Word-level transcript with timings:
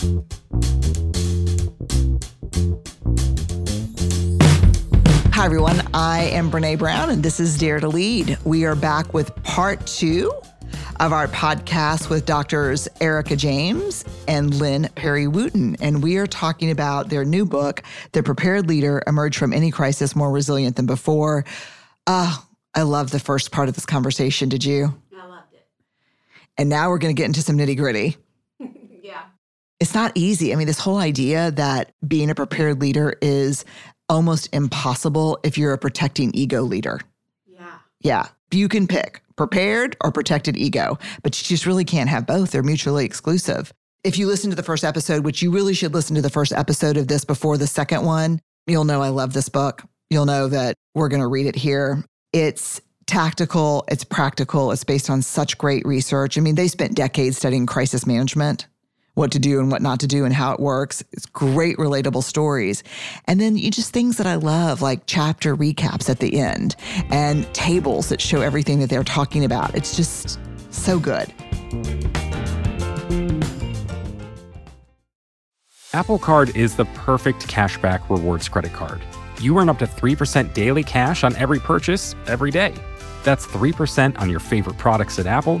Hi, 0.00 0.06
everyone. 5.44 5.82
I 5.92 6.30
am 6.32 6.50
Brené 6.50 6.78
Brown, 6.78 7.10
and 7.10 7.22
this 7.22 7.38
is 7.38 7.58
Dare 7.58 7.80
to 7.80 7.88
Lead. 7.88 8.38
We 8.44 8.64
are 8.64 8.74
back 8.74 9.12
with 9.12 9.34
part 9.42 9.86
two 9.86 10.32
of 11.00 11.12
our 11.12 11.28
podcast 11.28 12.08
with 12.08 12.24
doctors 12.24 12.88
Erika 13.02 13.36
James 13.36 14.06
and 14.26 14.54
Lynn 14.54 14.88
Perry 14.94 15.26
Wooten. 15.26 15.76
And 15.82 16.02
we 16.02 16.16
are 16.16 16.26
talking 16.26 16.70
about 16.70 17.10
their 17.10 17.26
new 17.26 17.44
book, 17.44 17.82
The 18.12 18.22
Prepared 18.22 18.68
Leader 18.68 19.02
Emerge 19.06 19.36
from 19.36 19.52
Any 19.52 19.70
Crisis 19.70 20.16
More 20.16 20.30
Resilient 20.30 20.76
Than 20.76 20.86
Before. 20.86 21.44
Uh, 22.06 22.38
I 22.74 22.82
love 22.82 23.10
the 23.10 23.20
first 23.20 23.52
part 23.52 23.68
of 23.68 23.74
this 23.74 23.84
conversation. 23.84 24.48
Did 24.48 24.64
you? 24.64 24.98
I 25.14 25.26
loved 25.26 25.52
it. 25.52 25.66
And 26.56 26.70
now 26.70 26.88
we're 26.88 26.96
going 26.96 27.14
to 27.14 27.20
get 27.20 27.26
into 27.26 27.42
some 27.42 27.58
nitty 27.58 27.76
gritty. 27.76 28.16
It's 29.80 29.94
not 29.94 30.12
easy. 30.14 30.52
I 30.52 30.56
mean, 30.56 30.66
this 30.66 30.78
whole 30.78 30.98
idea 30.98 31.50
that 31.52 31.92
being 32.06 32.30
a 32.30 32.34
prepared 32.34 32.80
leader 32.80 33.14
is 33.22 33.64
almost 34.10 34.48
impossible 34.52 35.38
if 35.42 35.56
you're 35.56 35.72
a 35.72 35.78
protecting 35.78 36.30
ego 36.34 36.62
leader. 36.62 37.00
Yeah. 37.46 37.78
Yeah. 38.00 38.26
You 38.52 38.68
can 38.68 38.86
pick 38.86 39.22
prepared 39.36 39.96
or 40.02 40.12
protected 40.12 40.54
ego, 40.56 40.98
but 41.22 41.40
you 41.40 41.46
just 41.46 41.64
really 41.64 41.84
can't 41.84 42.10
have 42.10 42.26
both. 42.26 42.50
They're 42.50 42.62
mutually 42.62 43.06
exclusive. 43.06 43.72
If 44.04 44.18
you 44.18 44.26
listen 44.26 44.50
to 44.50 44.56
the 44.56 44.62
first 44.62 44.84
episode, 44.84 45.24
which 45.24 45.40
you 45.40 45.50
really 45.50 45.72
should 45.72 45.94
listen 45.94 46.14
to 46.16 46.22
the 46.22 46.28
first 46.28 46.52
episode 46.52 46.98
of 46.98 47.08
this 47.08 47.24
before 47.24 47.56
the 47.56 47.66
second 47.66 48.04
one, 48.04 48.40
you'll 48.66 48.84
know 48.84 49.00
I 49.00 49.08
love 49.08 49.32
this 49.32 49.48
book. 49.48 49.82
You'll 50.10 50.26
know 50.26 50.48
that 50.48 50.74
we're 50.94 51.08
going 51.08 51.22
to 51.22 51.26
read 51.26 51.46
it 51.46 51.56
here. 51.56 52.04
It's 52.34 52.80
tactical, 53.06 53.84
it's 53.88 54.04
practical, 54.04 54.72
it's 54.72 54.84
based 54.84 55.08
on 55.08 55.22
such 55.22 55.56
great 55.56 55.86
research. 55.86 56.36
I 56.36 56.42
mean, 56.42 56.54
they 56.54 56.68
spent 56.68 56.94
decades 56.94 57.38
studying 57.38 57.66
crisis 57.66 58.06
management 58.06 58.66
what 59.14 59.32
to 59.32 59.38
do 59.38 59.58
and 59.60 59.70
what 59.70 59.82
not 59.82 60.00
to 60.00 60.06
do 60.06 60.24
and 60.24 60.34
how 60.34 60.52
it 60.52 60.60
works. 60.60 61.02
It's 61.12 61.26
great, 61.26 61.76
relatable 61.76 62.22
stories. 62.22 62.82
And 63.26 63.40
then 63.40 63.56
you 63.56 63.70
just 63.70 63.92
things 63.92 64.16
that 64.18 64.26
I 64.26 64.36
love, 64.36 64.82
like 64.82 65.02
chapter 65.06 65.56
recaps 65.56 66.08
at 66.08 66.20
the 66.20 66.38
end 66.40 66.76
and 67.10 67.52
tables 67.54 68.08
that 68.08 68.20
show 68.20 68.40
everything 68.40 68.80
that 68.80 68.90
they're 68.90 69.04
talking 69.04 69.44
about. 69.44 69.74
It's 69.74 69.96
just 69.96 70.38
so 70.70 70.98
good. 70.98 71.32
Apple 75.92 76.20
Card 76.20 76.56
is 76.56 76.76
the 76.76 76.84
perfect 76.94 77.48
cashback 77.48 78.08
rewards 78.08 78.48
credit 78.48 78.72
card. 78.72 79.00
You 79.40 79.58
earn 79.58 79.68
up 79.68 79.78
to 79.80 79.86
3% 79.86 80.54
daily 80.54 80.84
cash 80.84 81.24
on 81.24 81.34
every 81.34 81.58
purchase 81.58 82.14
every 82.26 82.52
day. 82.52 82.74
That's 83.24 83.44
3% 83.46 84.18
on 84.20 84.30
your 84.30 84.38
favorite 84.38 84.78
products 84.78 85.18
at 85.18 85.26
Apple 85.26 85.60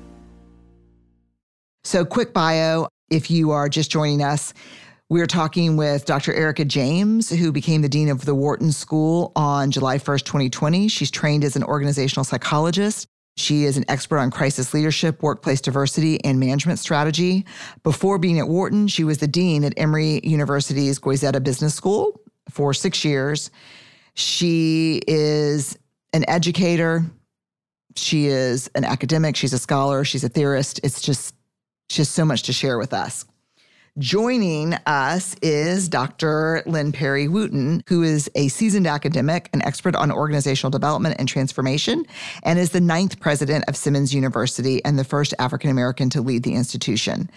So, 1.91 2.05
quick 2.05 2.33
bio 2.33 2.87
if 3.09 3.29
you 3.29 3.51
are 3.51 3.67
just 3.67 3.91
joining 3.91 4.23
us. 4.23 4.53
We're 5.09 5.27
talking 5.27 5.75
with 5.75 6.05
Dr. 6.05 6.33
Erika 6.33 6.63
James, 6.63 7.29
who 7.29 7.51
became 7.51 7.81
the 7.81 7.89
Dean 7.89 8.07
of 8.07 8.23
the 8.23 8.33
Wharton 8.33 8.71
School 8.71 9.33
on 9.35 9.71
July 9.71 9.97
1st, 9.97 10.23
2020. 10.23 10.87
She's 10.87 11.11
trained 11.11 11.43
as 11.43 11.57
an 11.57 11.65
organizational 11.65 12.23
psychologist. 12.23 13.07
She 13.35 13.65
is 13.65 13.75
an 13.75 13.83
expert 13.89 14.19
on 14.19 14.31
crisis 14.31 14.73
leadership, 14.73 15.21
workplace 15.21 15.59
diversity, 15.59 16.23
and 16.23 16.39
management 16.39 16.79
strategy. 16.79 17.45
Before 17.83 18.17
being 18.17 18.39
at 18.39 18.47
Wharton, 18.47 18.87
she 18.87 19.03
was 19.03 19.17
the 19.17 19.27
Dean 19.27 19.65
at 19.65 19.73
Emory 19.75 20.21
University's 20.23 20.97
Goizueta 20.97 21.43
Business 21.43 21.75
School 21.75 22.21
for 22.49 22.73
six 22.73 23.03
years. 23.03 23.51
She 24.13 25.01
is 25.09 25.77
an 26.13 26.23
educator. 26.29 27.03
She 27.97 28.27
is 28.27 28.71
an 28.75 28.85
academic. 28.85 29.35
She's 29.35 29.51
a 29.51 29.59
scholar. 29.59 30.05
She's 30.05 30.23
a 30.23 30.29
theorist. 30.29 30.79
It's 30.85 31.01
just, 31.01 31.35
just 31.93 32.13
so 32.13 32.25
much 32.25 32.43
to 32.43 32.53
share 32.53 32.77
with 32.77 32.93
us. 32.93 33.25
Joining 33.97 34.75
us 34.85 35.35
is 35.41 35.89
Dr. 35.89 36.63
Lynn 36.65 36.93
Perry 36.93 37.27
Wooten, 37.27 37.83
who 37.87 38.03
is 38.03 38.31
a 38.35 38.47
seasoned 38.47 38.87
academic, 38.87 39.49
an 39.51 39.61
expert 39.63 39.97
on 39.97 40.13
organizational 40.13 40.71
development 40.71 41.17
and 41.19 41.27
transformation, 41.27 42.05
and 42.43 42.57
is 42.57 42.69
the 42.69 42.79
ninth 42.79 43.19
president 43.19 43.65
of 43.67 43.75
Simmons 43.75 44.15
University 44.15 44.83
and 44.85 44.97
the 44.97 45.03
first 45.03 45.33
African 45.39 45.69
American 45.69 46.09
to 46.11 46.21
lead 46.21 46.43
the 46.43 46.55
institution. 46.55 47.29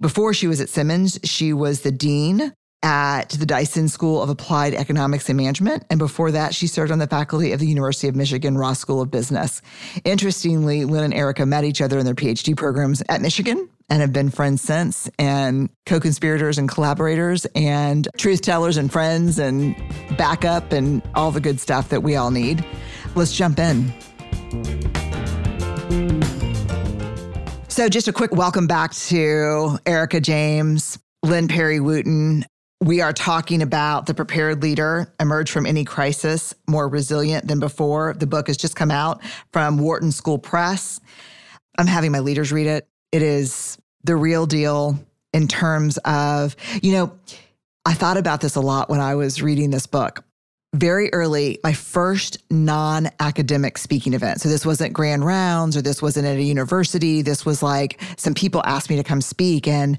Before 0.00 0.34
she 0.34 0.48
was 0.48 0.60
at 0.60 0.68
Simmons, 0.68 1.20
she 1.22 1.52
was 1.52 1.82
the 1.82 1.92
dean 1.92 2.54
at 2.82 3.30
the 3.30 3.46
Dyson 3.46 3.88
School 3.88 4.22
of 4.22 4.30
Applied 4.30 4.74
Economics 4.74 5.28
and 5.28 5.36
Management. 5.36 5.84
And 5.90 5.98
before 5.98 6.30
that, 6.30 6.54
she 6.54 6.66
served 6.66 6.90
on 6.90 6.98
the 6.98 7.06
faculty 7.06 7.52
of 7.52 7.60
the 7.60 7.66
University 7.66 8.08
of 8.08 8.16
Michigan 8.16 8.56
Ross 8.56 8.78
School 8.78 9.00
of 9.00 9.10
Business. 9.10 9.60
Interestingly, 10.04 10.84
Lynn 10.84 11.04
and 11.04 11.14
Erika 11.14 11.44
met 11.44 11.64
each 11.64 11.80
other 11.80 11.98
in 11.98 12.04
their 12.06 12.14
PhD 12.14 12.56
programs 12.56 13.02
at 13.08 13.20
Michigan 13.20 13.68
and 13.90 14.00
have 14.00 14.12
been 14.12 14.30
friends 14.30 14.62
since 14.62 15.10
and 15.18 15.68
co-conspirators 15.84 16.58
and 16.58 16.68
collaborators 16.68 17.46
and 17.54 18.08
truth 18.16 18.40
tellers 18.40 18.76
and 18.76 18.90
friends 18.90 19.38
and 19.38 19.76
backup 20.16 20.72
and 20.72 21.02
all 21.14 21.30
the 21.30 21.40
good 21.40 21.60
stuff 21.60 21.88
that 21.88 22.02
we 22.02 22.16
all 22.16 22.30
need. 22.30 22.64
Let's 23.14 23.36
jump 23.36 23.58
in. 23.58 23.92
So 27.68 27.88
just 27.88 28.08
a 28.08 28.12
quick 28.12 28.32
welcome 28.32 28.66
back 28.66 28.92
to 28.94 29.78
Erika 29.86 30.20
James, 30.20 30.98
Lynn 31.22 31.48
Perry 31.48 31.80
Wooten. 31.80 32.44
We 32.82 33.02
are 33.02 33.12
talking 33.12 33.60
about 33.60 34.06
the 34.06 34.14
prepared 34.14 34.62
leader 34.62 35.12
emerge 35.20 35.50
from 35.50 35.66
any 35.66 35.84
crisis 35.84 36.54
more 36.66 36.88
resilient 36.88 37.46
than 37.46 37.60
before. 37.60 38.14
The 38.14 38.26
book 38.26 38.46
has 38.46 38.56
just 38.56 38.74
come 38.74 38.90
out 38.90 39.22
from 39.52 39.76
Wharton 39.76 40.12
School 40.12 40.38
Press. 40.38 40.98
I'm 41.76 41.86
having 41.86 42.10
my 42.10 42.20
leaders 42.20 42.52
read 42.52 42.66
it. 42.66 42.88
It 43.12 43.20
is 43.20 43.76
the 44.04 44.16
real 44.16 44.46
deal 44.46 44.98
in 45.34 45.46
terms 45.46 45.98
of, 46.06 46.56
you 46.82 46.92
know, 46.92 47.12
I 47.84 47.92
thought 47.92 48.16
about 48.16 48.40
this 48.40 48.56
a 48.56 48.60
lot 48.60 48.88
when 48.88 49.00
I 49.00 49.14
was 49.14 49.42
reading 49.42 49.70
this 49.70 49.86
book. 49.86 50.24
Very 50.74 51.12
early, 51.12 51.58
my 51.62 51.74
first 51.74 52.38
non 52.50 53.10
academic 53.18 53.76
speaking 53.76 54.14
event. 54.14 54.40
So, 54.40 54.48
this 54.48 54.64
wasn't 54.64 54.92
grand 54.92 55.26
rounds 55.26 55.76
or 55.76 55.82
this 55.82 56.00
wasn't 56.00 56.26
at 56.26 56.36
a 56.36 56.42
university. 56.42 57.22
This 57.22 57.44
was 57.44 57.62
like 57.62 58.00
some 58.16 58.34
people 58.34 58.62
asked 58.64 58.88
me 58.88 58.96
to 58.96 59.02
come 59.02 59.20
speak. 59.20 59.66
And 59.66 59.98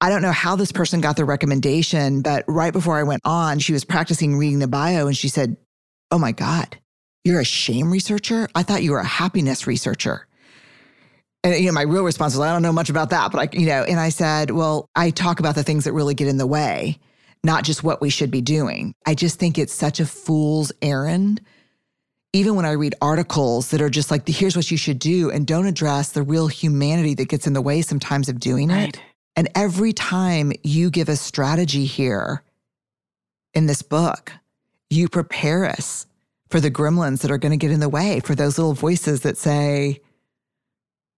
I 0.00 0.10
don't 0.10 0.22
know 0.22 0.32
how 0.32 0.56
this 0.56 0.72
person 0.72 1.00
got 1.00 1.16
the 1.16 1.24
recommendation, 1.24 2.20
but 2.20 2.44
right 2.46 2.72
before 2.72 2.98
I 2.98 3.02
went 3.02 3.22
on, 3.24 3.58
she 3.58 3.72
was 3.72 3.84
practicing 3.84 4.36
reading 4.36 4.58
the 4.58 4.68
bio 4.68 5.06
and 5.06 5.16
she 5.16 5.28
said, 5.28 5.56
Oh 6.10 6.18
my 6.18 6.32
God, 6.32 6.78
you're 7.24 7.40
a 7.40 7.44
shame 7.44 7.90
researcher? 7.90 8.48
I 8.54 8.62
thought 8.62 8.82
you 8.82 8.92
were 8.92 8.98
a 8.98 9.04
happiness 9.04 9.66
researcher. 9.66 10.26
And 11.42 11.58
you 11.58 11.66
know, 11.66 11.72
my 11.72 11.82
real 11.82 12.04
response 12.04 12.34
was, 12.34 12.40
I 12.40 12.52
don't 12.52 12.62
know 12.62 12.72
much 12.72 12.90
about 12.90 13.10
that, 13.10 13.32
but 13.32 13.38
I, 13.38 13.56
you 13.58 13.66
know, 13.66 13.82
and 13.84 13.98
I 13.98 14.10
said, 14.10 14.50
well, 14.50 14.88
I 14.94 15.10
talk 15.10 15.40
about 15.40 15.54
the 15.54 15.62
things 15.62 15.84
that 15.84 15.92
really 15.92 16.14
get 16.14 16.28
in 16.28 16.36
the 16.36 16.46
way, 16.46 16.98
not 17.42 17.64
just 17.64 17.82
what 17.82 18.00
we 18.00 18.10
should 18.10 18.30
be 18.30 18.42
doing. 18.42 18.94
I 19.06 19.14
just 19.14 19.38
think 19.38 19.56
it's 19.56 19.72
such 19.72 19.98
a 19.98 20.06
fool's 20.06 20.72
errand. 20.82 21.40
Even 22.32 22.54
when 22.54 22.66
I 22.66 22.72
read 22.72 22.94
articles 23.00 23.70
that 23.70 23.80
are 23.80 23.88
just 23.88 24.10
like, 24.10 24.28
here's 24.28 24.56
what 24.56 24.70
you 24.70 24.76
should 24.76 24.98
do, 24.98 25.30
and 25.30 25.46
don't 25.46 25.66
address 25.66 26.10
the 26.10 26.22
real 26.22 26.48
humanity 26.48 27.14
that 27.14 27.28
gets 27.28 27.46
in 27.46 27.54
the 27.54 27.62
way 27.62 27.80
sometimes 27.80 28.28
of 28.28 28.38
doing 28.38 28.68
right. 28.68 28.90
it. 28.90 29.00
And 29.36 29.48
every 29.54 29.92
time 29.92 30.52
you 30.62 30.90
give 30.90 31.10
a 31.10 31.16
strategy 31.16 31.84
here 31.84 32.42
in 33.52 33.66
this 33.66 33.82
book, 33.82 34.32
you 34.88 35.08
prepare 35.08 35.66
us 35.66 36.06
for 36.48 36.58
the 36.58 36.70
gremlins 36.70 37.20
that 37.20 37.30
are 37.30 37.38
going 37.38 37.50
to 37.50 37.56
get 37.58 37.70
in 37.70 37.80
the 37.80 37.88
way, 37.88 38.20
for 38.20 38.34
those 38.34 38.56
little 38.56 38.72
voices 38.72 39.20
that 39.20 39.36
say, 39.36 40.00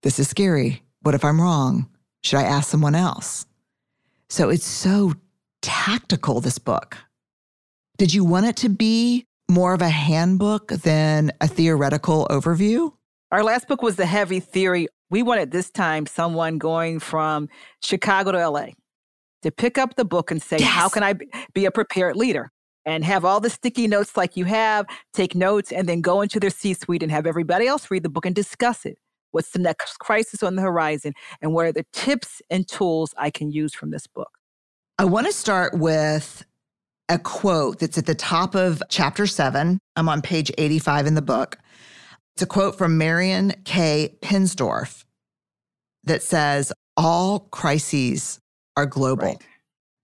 this 0.02 0.18
is 0.18 0.28
scary. 0.28 0.82
What 1.02 1.14
if 1.14 1.24
I'm 1.24 1.40
wrong? 1.40 1.88
Should 2.22 2.38
I 2.38 2.44
ask 2.44 2.68
someone 2.68 2.94
else? 2.94 3.46
So 4.28 4.48
it's 4.48 4.66
so 4.66 5.14
tactical, 5.62 6.40
this 6.40 6.58
book. 6.58 6.96
Did 7.98 8.12
you 8.14 8.24
want 8.24 8.46
it 8.46 8.56
to 8.56 8.68
be 8.68 9.26
more 9.50 9.74
of 9.74 9.82
a 9.82 9.88
handbook 9.88 10.68
than 10.68 11.32
a 11.40 11.48
theoretical 11.48 12.26
overview? 12.30 12.92
Our 13.30 13.42
last 13.42 13.68
book 13.68 13.82
was 13.82 13.96
the 13.96 14.06
heavy 14.06 14.40
theory. 14.40 14.88
We 15.10 15.22
wanted 15.22 15.50
this 15.50 15.70
time 15.70 16.06
someone 16.06 16.58
going 16.58 17.00
from 17.00 17.48
Chicago 17.82 18.32
to 18.32 18.48
LA 18.48 18.66
to 19.42 19.50
pick 19.50 19.78
up 19.78 19.96
the 19.96 20.04
book 20.04 20.30
and 20.30 20.42
say, 20.42 20.58
yes. 20.58 20.68
How 20.68 20.88
can 20.88 21.02
I 21.02 21.14
be 21.54 21.64
a 21.64 21.70
prepared 21.70 22.16
leader? 22.16 22.50
And 22.84 23.04
have 23.04 23.24
all 23.24 23.40
the 23.40 23.50
sticky 23.50 23.86
notes 23.86 24.16
like 24.16 24.36
you 24.36 24.46
have, 24.46 24.86
take 25.12 25.34
notes, 25.34 25.72
and 25.72 25.88
then 25.88 26.00
go 26.00 26.22
into 26.22 26.40
their 26.40 26.50
C 26.50 26.72
suite 26.72 27.02
and 27.02 27.12
have 27.12 27.26
everybody 27.26 27.66
else 27.66 27.90
read 27.90 28.02
the 28.02 28.08
book 28.08 28.24
and 28.24 28.34
discuss 28.34 28.86
it. 28.86 28.98
What's 29.30 29.50
the 29.50 29.58
next 29.58 29.98
crisis 29.98 30.42
on 30.42 30.56
the 30.56 30.62
horizon? 30.62 31.12
And 31.42 31.52
what 31.52 31.66
are 31.66 31.72
the 31.72 31.84
tips 31.92 32.40
and 32.48 32.66
tools 32.66 33.14
I 33.18 33.30
can 33.30 33.52
use 33.52 33.74
from 33.74 33.90
this 33.90 34.06
book? 34.06 34.30
I 34.98 35.04
want 35.04 35.26
to 35.26 35.32
start 35.32 35.78
with 35.78 36.44
a 37.10 37.18
quote 37.18 37.78
that's 37.78 37.98
at 37.98 38.06
the 38.06 38.14
top 38.14 38.54
of 38.54 38.82
chapter 38.88 39.26
seven. 39.26 39.78
I'm 39.96 40.08
on 40.08 40.22
page 40.22 40.50
85 40.56 41.06
in 41.06 41.14
the 41.14 41.22
book. 41.22 41.58
It's 42.38 42.42
a 42.44 42.46
quote 42.46 42.78
from 42.78 42.96
Marion 42.96 43.52
K. 43.64 44.16
Pinsdorf 44.22 45.04
that 46.04 46.22
says, 46.22 46.72
All 46.96 47.40
crises 47.40 48.38
are 48.76 48.86
global. 48.86 49.24
Right. 49.24 49.42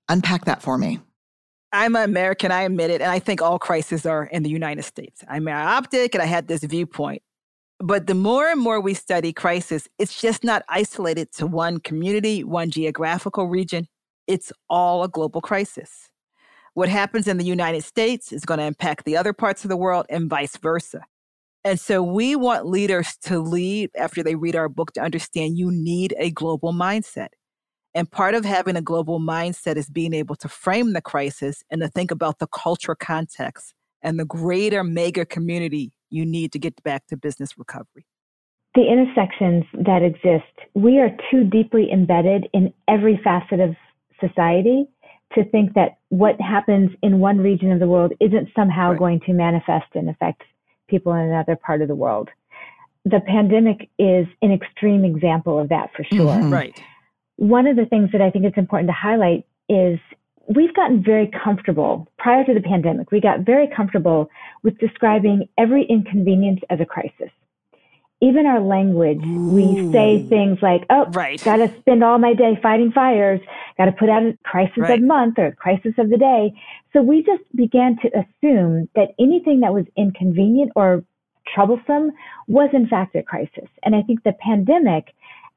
Unpack 0.08 0.46
that 0.46 0.60
for 0.60 0.76
me. 0.76 0.98
I'm 1.72 1.94
an 1.94 2.02
American, 2.02 2.50
I 2.50 2.62
admit 2.62 2.90
it, 2.90 3.00
and 3.00 3.08
I 3.08 3.20
think 3.20 3.40
all 3.40 3.60
crises 3.60 4.04
are 4.04 4.24
in 4.24 4.42
the 4.42 4.50
United 4.50 4.82
States. 4.82 5.22
I'm 5.28 5.46
optic, 5.46 6.12
and 6.16 6.22
I 6.22 6.26
had 6.26 6.48
this 6.48 6.64
viewpoint. 6.64 7.22
But 7.78 8.08
the 8.08 8.14
more 8.14 8.48
and 8.48 8.60
more 8.60 8.80
we 8.80 8.94
study 8.94 9.32
crisis, 9.32 9.86
it's 10.00 10.20
just 10.20 10.42
not 10.42 10.64
isolated 10.68 11.30
to 11.34 11.46
one 11.46 11.78
community, 11.78 12.42
one 12.42 12.68
geographical 12.72 13.46
region. 13.46 13.86
It's 14.26 14.52
all 14.68 15.04
a 15.04 15.08
global 15.08 15.40
crisis. 15.40 16.10
What 16.72 16.88
happens 16.88 17.28
in 17.28 17.38
the 17.38 17.44
United 17.44 17.84
States 17.84 18.32
is 18.32 18.44
going 18.44 18.58
to 18.58 18.66
impact 18.66 19.04
the 19.04 19.16
other 19.16 19.32
parts 19.32 19.64
of 19.64 19.68
the 19.68 19.76
world 19.76 20.06
and 20.10 20.28
vice 20.28 20.56
versa. 20.56 21.02
And 21.64 21.80
so 21.80 22.02
we 22.02 22.36
want 22.36 22.66
leaders 22.66 23.16
to 23.22 23.38
lead 23.38 23.90
after 23.96 24.22
they 24.22 24.34
read 24.34 24.54
our 24.54 24.68
book 24.68 24.92
to 24.92 25.00
understand 25.00 25.56
you 25.56 25.70
need 25.72 26.14
a 26.18 26.30
global 26.30 26.74
mindset. 26.74 27.28
And 27.94 28.10
part 28.10 28.34
of 28.34 28.44
having 28.44 28.76
a 28.76 28.82
global 28.82 29.18
mindset 29.18 29.76
is 29.76 29.88
being 29.88 30.12
able 30.12 30.36
to 30.36 30.48
frame 30.48 30.92
the 30.92 31.00
crisis 31.00 31.62
and 31.70 31.80
to 31.80 31.88
think 31.88 32.10
about 32.10 32.38
the 32.38 32.48
cultural 32.48 32.96
context 32.96 33.72
and 34.02 34.18
the 34.18 34.26
greater 34.26 34.84
mega 34.84 35.24
community 35.24 35.92
you 36.10 36.26
need 36.26 36.52
to 36.52 36.58
get 36.58 36.82
back 36.82 37.06
to 37.06 37.16
business 37.16 37.56
recovery. 37.56 38.04
The 38.74 38.86
intersections 38.90 39.64
that 39.86 40.02
exist, 40.02 40.52
we 40.74 40.98
are 40.98 41.10
too 41.30 41.44
deeply 41.44 41.90
embedded 41.90 42.48
in 42.52 42.74
every 42.88 43.18
facet 43.22 43.60
of 43.60 43.76
society 44.20 44.86
to 45.34 45.44
think 45.50 45.74
that 45.74 45.98
what 46.08 46.40
happens 46.40 46.90
in 47.02 47.20
one 47.20 47.38
region 47.38 47.72
of 47.72 47.80
the 47.80 47.86
world 47.86 48.12
isn't 48.20 48.48
somehow 48.54 48.90
right. 48.90 48.98
going 48.98 49.20
to 49.26 49.32
manifest 49.32 49.86
and 49.94 50.10
affect 50.10 50.42
people 50.94 51.12
in 51.12 51.20
another 51.20 51.56
part 51.56 51.82
of 51.82 51.88
the 51.88 51.94
world. 51.94 52.28
The 53.04 53.20
pandemic 53.26 53.90
is 53.98 54.26
an 54.42 54.52
extreme 54.52 55.04
example 55.04 55.58
of 55.58 55.68
that 55.68 55.90
for 55.94 56.04
sure. 56.04 56.34
Mm-hmm. 56.36 56.52
Right. 56.52 56.80
One 57.36 57.66
of 57.66 57.76
the 57.76 57.86
things 57.86 58.10
that 58.12 58.22
I 58.22 58.30
think 58.30 58.44
it's 58.44 58.56
important 58.56 58.88
to 58.88 58.94
highlight 58.94 59.44
is 59.68 59.98
we've 60.54 60.74
gotten 60.74 61.02
very 61.02 61.30
comfortable 61.44 62.08
prior 62.18 62.44
to 62.44 62.54
the 62.54 62.60
pandemic. 62.60 63.10
We 63.10 63.20
got 63.20 63.40
very 63.40 63.68
comfortable 63.76 64.30
with 64.62 64.78
describing 64.78 65.48
every 65.58 65.84
inconvenience 65.84 66.60
as 66.70 66.80
a 66.80 66.84
crisis 66.84 67.30
even 68.24 68.46
our 68.46 68.60
language, 68.60 69.20
Ooh. 69.24 69.50
we 69.50 69.92
say 69.92 70.26
things 70.28 70.58
like, 70.62 70.84
oh, 70.90 71.06
right. 71.10 71.42
got 71.44 71.56
to 71.56 71.72
spend 71.80 72.02
all 72.02 72.18
my 72.18 72.34
day 72.34 72.58
fighting 72.62 72.92
fires, 72.92 73.40
got 73.76 73.86
to 73.86 73.92
put 73.92 74.08
out 74.08 74.22
a 74.22 74.38
crisis 74.44 74.78
right. 74.78 74.94
of 74.94 75.00
the 75.00 75.06
month 75.06 75.38
or 75.38 75.46
a 75.46 75.54
crisis 75.54 75.92
of 75.98 76.10
the 76.10 76.16
day. 76.16 76.52
So 76.92 77.02
we 77.02 77.22
just 77.22 77.42
began 77.54 77.96
to 78.02 78.08
assume 78.08 78.88
that 78.94 79.08
anything 79.18 79.60
that 79.60 79.74
was 79.74 79.84
inconvenient 79.96 80.72
or 80.74 81.04
troublesome 81.54 82.12
was 82.48 82.70
in 82.72 82.88
fact 82.88 83.14
a 83.14 83.22
crisis. 83.22 83.68
And 83.82 83.94
I 83.94 84.02
think 84.02 84.22
the 84.22 84.32
pandemic 84.32 85.14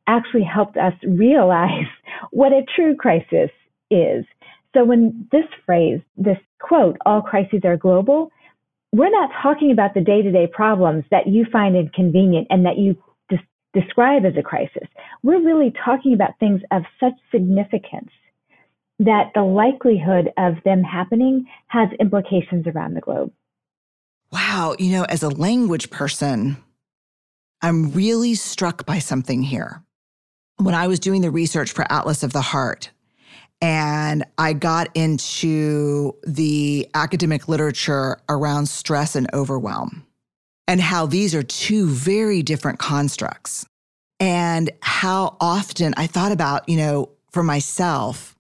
actually 0.08 0.44
helped 0.44 0.78
us 0.78 0.94
realize 1.04 1.88
what 2.32 2.52
a 2.52 2.66
true 2.76 2.96
crisis 2.96 3.52
is. 3.90 4.26
So 4.74 4.84
when 4.84 5.28
this 5.32 5.46
phrase, 5.66 6.02
this 6.18 6.38
quote, 6.60 6.98
all 7.06 7.22
crises 7.22 7.62
are 7.64 7.78
global, 7.78 8.32
we're 8.92 9.10
not 9.10 9.30
talking 9.42 9.72
about 9.72 9.94
the 9.94 10.02
day 10.02 10.22
to 10.22 10.32
day 10.32 10.48
problems 10.48 11.04
that 11.12 11.28
you 11.28 11.46
find 11.52 11.76
inconvenient 11.76 12.48
and 12.50 12.66
that 12.66 12.78
you 12.78 12.96
des- 13.30 13.80
describe 13.80 14.26
as 14.26 14.34
a 14.38 14.44
crisis. 14.44 14.88
We're 15.24 15.44
really 15.44 15.74
talking 15.84 16.14
about 16.14 16.40
things 16.40 16.62
of 16.72 16.84
such 17.00 17.14
significance 17.32 18.12
that 19.00 19.32
the 19.36 19.44
likelihood 19.44 20.32
of 20.38 20.56
them 20.66 20.84
happening 20.84 21.46
has 21.68 21.90
implications 22.00 22.66
around 22.66 22.96
the 22.96 23.02
globe. 23.02 23.32
Wow. 24.32 24.76
You 24.80 24.92
know, 24.92 25.04
as 25.04 25.24
a 25.24 25.30
language 25.30 25.90
person, 25.90 26.58
I'm 27.62 27.92
really 27.92 28.36
struck 28.36 28.86
by 28.86 29.00
something 29.00 29.44
here. 29.44 29.84
When 30.58 30.74
I 30.74 30.88
was 30.88 31.00
doing 31.00 31.22
the 31.22 31.32
research 31.32 31.72
for 31.72 31.86
Atlas 31.92 32.24
of 32.24 32.34
the 32.34 32.42
Heart, 32.42 32.92
and 33.62 34.24
I 34.38 34.54
got 34.54 34.90
into 34.96 36.16
the 36.26 36.88
academic 36.94 37.48
literature 37.48 38.20
around 38.30 38.68
stress 38.68 39.16
and 39.16 39.28
overwhelm 39.34 40.06
and 40.68 40.82
how 40.82 41.06
these 41.06 41.34
are 41.34 41.44
two 41.44 41.88
very 41.88 42.44
different 42.44 42.80
constructs. 42.80 43.66
And 44.20 44.72
how 44.82 45.38
often 45.40 45.94
I 45.96 46.08
thought 46.08 46.32
about, 46.32 46.68
you 46.68 46.78
know, 46.78 47.10
for 47.32 47.44
myself, 47.44 48.36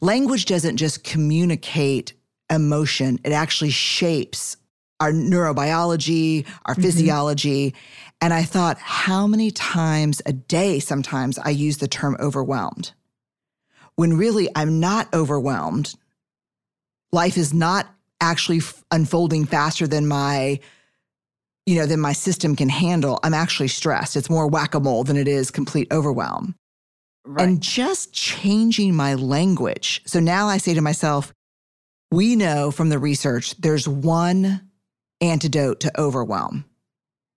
language 0.00 0.44
doesn't 0.44 0.76
just 0.76 1.04
communicate 1.04 2.12
emotion, 2.50 3.18
it 3.24 3.32
actually 3.32 3.70
shapes 3.70 4.58
our 5.00 5.10
neurobiology, 5.10 6.46
our 6.66 6.74
mm-hmm. 6.74 6.82
physiology. 6.82 7.74
And 8.20 8.32
I 8.32 8.44
thought, 8.44 8.78
how 8.78 9.26
many 9.26 9.50
times 9.50 10.22
a 10.24 10.32
day 10.32 10.78
sometimes 10.78 11.38
I 11.38 11.50
use 11.50 11.78
the 11.78 11.88
term 11.88 12.16
overwhelmed? 12.20 12.92
When 13.96 14.16
really 14.16 14.48
I'm 14.54 14.80
not 14.80 15.12
overwhelmed. 15.14 15.94
Life 17.12 17.36
is 17.36 17.54
not 17.54 17.86
actually 18.20 18.58
f- 18.58 18.82
unfolding 18.90 19.44
faster 19.44 19.86
than 19.86 20.06
my 20.06 20.58
you 21.66 21.76
know 21.76 21.86
than 21.86 22.00
my 22.00 22.12
system 22.12 22.56
can 22.56 22.68
handle. 22.68 23.18
I'm 23.22 23.34
actually 23.34 23.68
stressed. 23.68 24.16
It's 24.16 24.30
more 24.30 24.46
whack-a-mole 24.46 25.04
than 25.04 25.16
it 25.16 25.28
is 25.28 25.50
complete 25.50 25.88
overwhelm. 25.90 26.54
Right. 27.24 27.48
And 27.48 27.62
just 27.62 28.12
changing 28.12 28.94
my 28.94 29.14
language. 29.14 30.02
So 30.06 30.20
now 30.20 30.46
I 30.46 30.58
say 30.58 30.74
to 30.74 30.82
myself, 30.82 31.32
we 32.10 32.36
know 32.36 32.70
from 32.70 32.90
the 32.90 32.98
research 32.98 33.56
there's 33.56 33.88
one 33.88 34.68
antidote 35.22 35.80
to 35.80 36.00
overwhelm, 36.00 36.66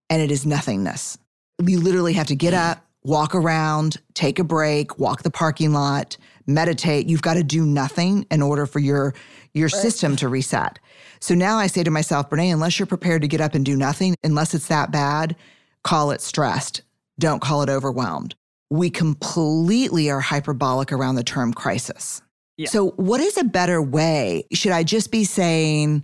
and 0.10 0.22
it 0.22 0.30
is 0.30 0.46
nothingness. 0.46 1.18
We 1.62 1.78
literally 1.78 2.14
have 2.14 2.28
to 2.28 2.36
get 2.36 2.54
up, 2.54 2.86
walk 3.04 3.34
around, 3.34 3.98
take 4.14 4.40
a 4.40 4.44
break, 4.44 5.00
walk 5.00 5.24
the 5.24 5.32
parking 5.32 5.72
lot, 5.72 6.18
meditate. 6.48 7.08
You've 7.08 7.22
got 7.22 7.36
to 7.36 7.44
do 7.44 7.66
nothing 7.66 8.26
in 8.32 8.42
order 8.42 8.66
for 8.66 8.80
your 8.80 9.14
your 9.54 9.68
right. 9.68 9.82
system 9.82 10.16
to 10.18 10.30
reset. 10.30 10.80
So 11.20 11.36
now 11.36 11.58
I 11.58 11.68
say 11.68 11.84
to 11.84 11.92
myself, 11.92 12.30
Brené, 12.30 12.54
unless 12.54 12.80
you're 12.80 12.86
prepared 12.86 13.22
to 13.24 13.28
get 13.28 13.42
up 13.42 13.56
and 13.56 13.66
do 13.66 13.76
nothing, 13.76 14.16
unless 14.24 14.54
it's 14.54 14.68
that 14.68 14.92
bad, 14.92 15.36
call 15.84 16.12
it 16.12 16.22
stressed. 16.22 16.82
Don't 17.20 17.42
call 17.42 17.64
it 17.64 17.70
overwhelmed. 17.70 18.36
We 18.70 18.90
completely 18.90 20.10
are 20.10 20.20
hyperbolic 20.20 20.92
around 20.92 21.16
the 21.16 21.24
term 21.24 21.54
crisis. 21.54 22.22
Yeah. 22.58 22.70
So, 22.70 22.92
what 22.92 23.22
is 23.22 23.38
a 23.38 23.44
better 23.44 23.82
way? 23.82 24.46
Should 24.52 24.72
I 24.72 24.84
just 24.84 25.12
be 25.12 25.24
saying, 25.24 26.04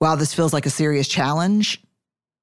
wow, 0.00 0.16
this 0.16 0.32
feels 0.32 0.52
like 0.52 0.66
a 0.66 0.70
serious 0.70 1.08
challenge? 1.08 1.82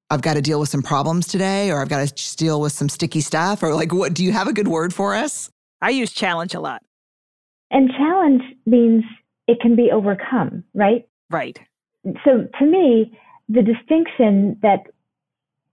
I've 0.10 0.22
got 0.22 0.36
to 0.36 0.42
deal 0.42 0.60
with 0.60 0.70
some 0.70 0.84
problems 0.84 1.28
today, 1.28 1.72
or 1.72 1.82
I've 1.82 1.90
got 1.90 2.08
to 2.08 2.38
deal 2.38 2.62
with 2.62 2.72
some 2.72 2.88
sticky 2.88 3.22
stuff, 3.22 3.64
or 3.64 3.74
like, 3.74 3.94
what 3.94 4.14
do 4.14 4.24
you 4.24 4.32
have 4.32 4.48
a 4.48 4.54
good 4.54 4.68
word 4.68 4.94
for 4.94 5.16
us? 5.16 5.50
I 5.82 5.90
use 5.90 6.12
challenge 6.12 6.54
a 6.54 6.60
lot. 6.60 6.82
And 7.72 7.92
challenge 7.92 8.44
means 8.66 9.04
it 9.48 9.60
can 9.60 9.76
be 9.76 9.92
overcome, 9.92 10.64
right? 10.74 11.08
Right. 11.30 11.60
So 12.24 12.48
to 12.60 12.66
me, 12.66 13.18
the 13.50 13.62
distinction 13.62 14.58
that 14.62 14.88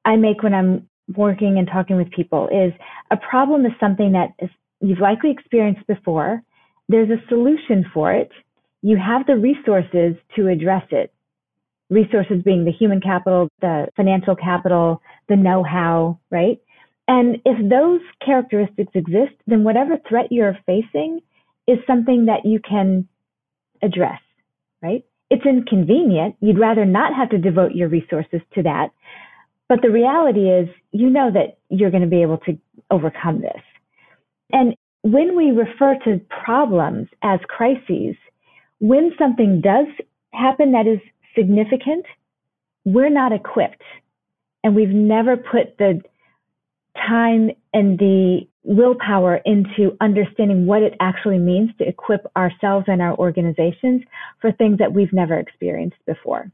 I 0.04 0.16
make 0.16 0.42
when 0.42 0.54
I'm 0.54 0.88
working 1.14 1.58
and 1.58 1.68
talking 1.68 1.96
with 1.96 2.10
people 2.10 2.48
is 2.48 2.72
a 3.10 3.16
problem 3.16 3.66
is 3.66 3.72
something 3.78 4.12
that 4.12 4.34
is, 4.38 4.50
you've 4.80 5.00
likely 5.00 5.30
experienced 5.30 5.86
before. 5.86 6.42
There's 6.88 7.10
a 7.10 7.22
solution 7.28 7.84
for 7.92 8.12
it. 8.12 8.30
You 8.82 8.96
have 8.96 9.26
the 9.26 9.36
resources 9.36 10.16
to 10.36 10.48
address 10.48 10.84
it. 10.90 11.12
Resources 11.90 12.42
being 12.42 12.64
the 12.64 12.72
human 12.72 13.00
capital, 13.00 13.48
the 13.60 13.88
financial 13.96 14.34
capital, 14.34 15.00
the 15.28 15.36
know-how, 15.36 16.18
right? 16.30 16.60
And 17.06 17.38
if 17.44 17.70
those 17.70 18.00
characteristics 18.24 18.92
exist, 18.94 19.34
then 19.46 19.64
whatever 19.64 19.98
threat 20.08 20.32
you're 20.32 20.58
facing 20.66 21.20
is 21.66 21.78
something 21.86 22.26
that 22.26 22.44
you 22.44 22.60
can 22.60 23.08
address, 23.82 24.20
right? 24.82 25.04
It's 25.30 25.46
inconvenient. 25.46 26.36
You'd 26.40 26.58
rather 26.58 26.84
not 26.84 27.14
have 27.14 27.30
to 27.30 27.38
devote 27.38 27.72
your 27.72 27.88
resources 27.88 28.40
to 28.54 28.62
that. 28.62 28.88
But 29.68 29.80
the 29.82 29.90
reality 29.90 30.50
is, 30.50 30.68
you 30.92 31.08
know 31.08 31.30
that 31.32 31.58
you're 31.70 31.90
going 31.90 32.02
to 32.02 32.08
be 32.08 32.22
able 32.22 32.38
to 32.38 32.58
overcome 32.90 33.40
this. 33.40 33.62
And 34.52 34.74
when 35.02 35.36
we 35.36 35.50
refer 35.50 35.98
to 36.04 36.20
problems 36.44 37.08
as 37.22 37.40
crises, 37.48 38.16
when 38.78 39.12
something 39.18 39.60
does 39.60 39.86
happen 40.32 40.72
that 40.72 40.86
is 40.86 41.00
significant, 41.34 42.04
we're 42.84 43.10
not 43.10 43.32
equipped. 43.32 43.82
And 44.62 44.74
we've 44.74 44.88
never 44.88 45.36
put 45.36 45.78
the 45.78 46.00
time 46.96 47.50
and 47.74 47.98
the 47.98 48.46
willpower 48.62 49.40
into 49.44 49.94
understanding 50.00 50.64
what 50.64 50.82
it 50.82 50.94
actually 51.00 51.38
means 51.38 51.70
to 51.76 51.86
equip 51.86 52.24
ourselves 52.36 52.86
and 52.88 53.02
our 53.02 53.14
organizations 53.18 54.02
for 54.40 54.52
things 54.52 54.78
that 54.78 54.94
we've 54.94 55.12
never 55.12 55.38
experienced 55.38 55.98
before. 56.06 56.50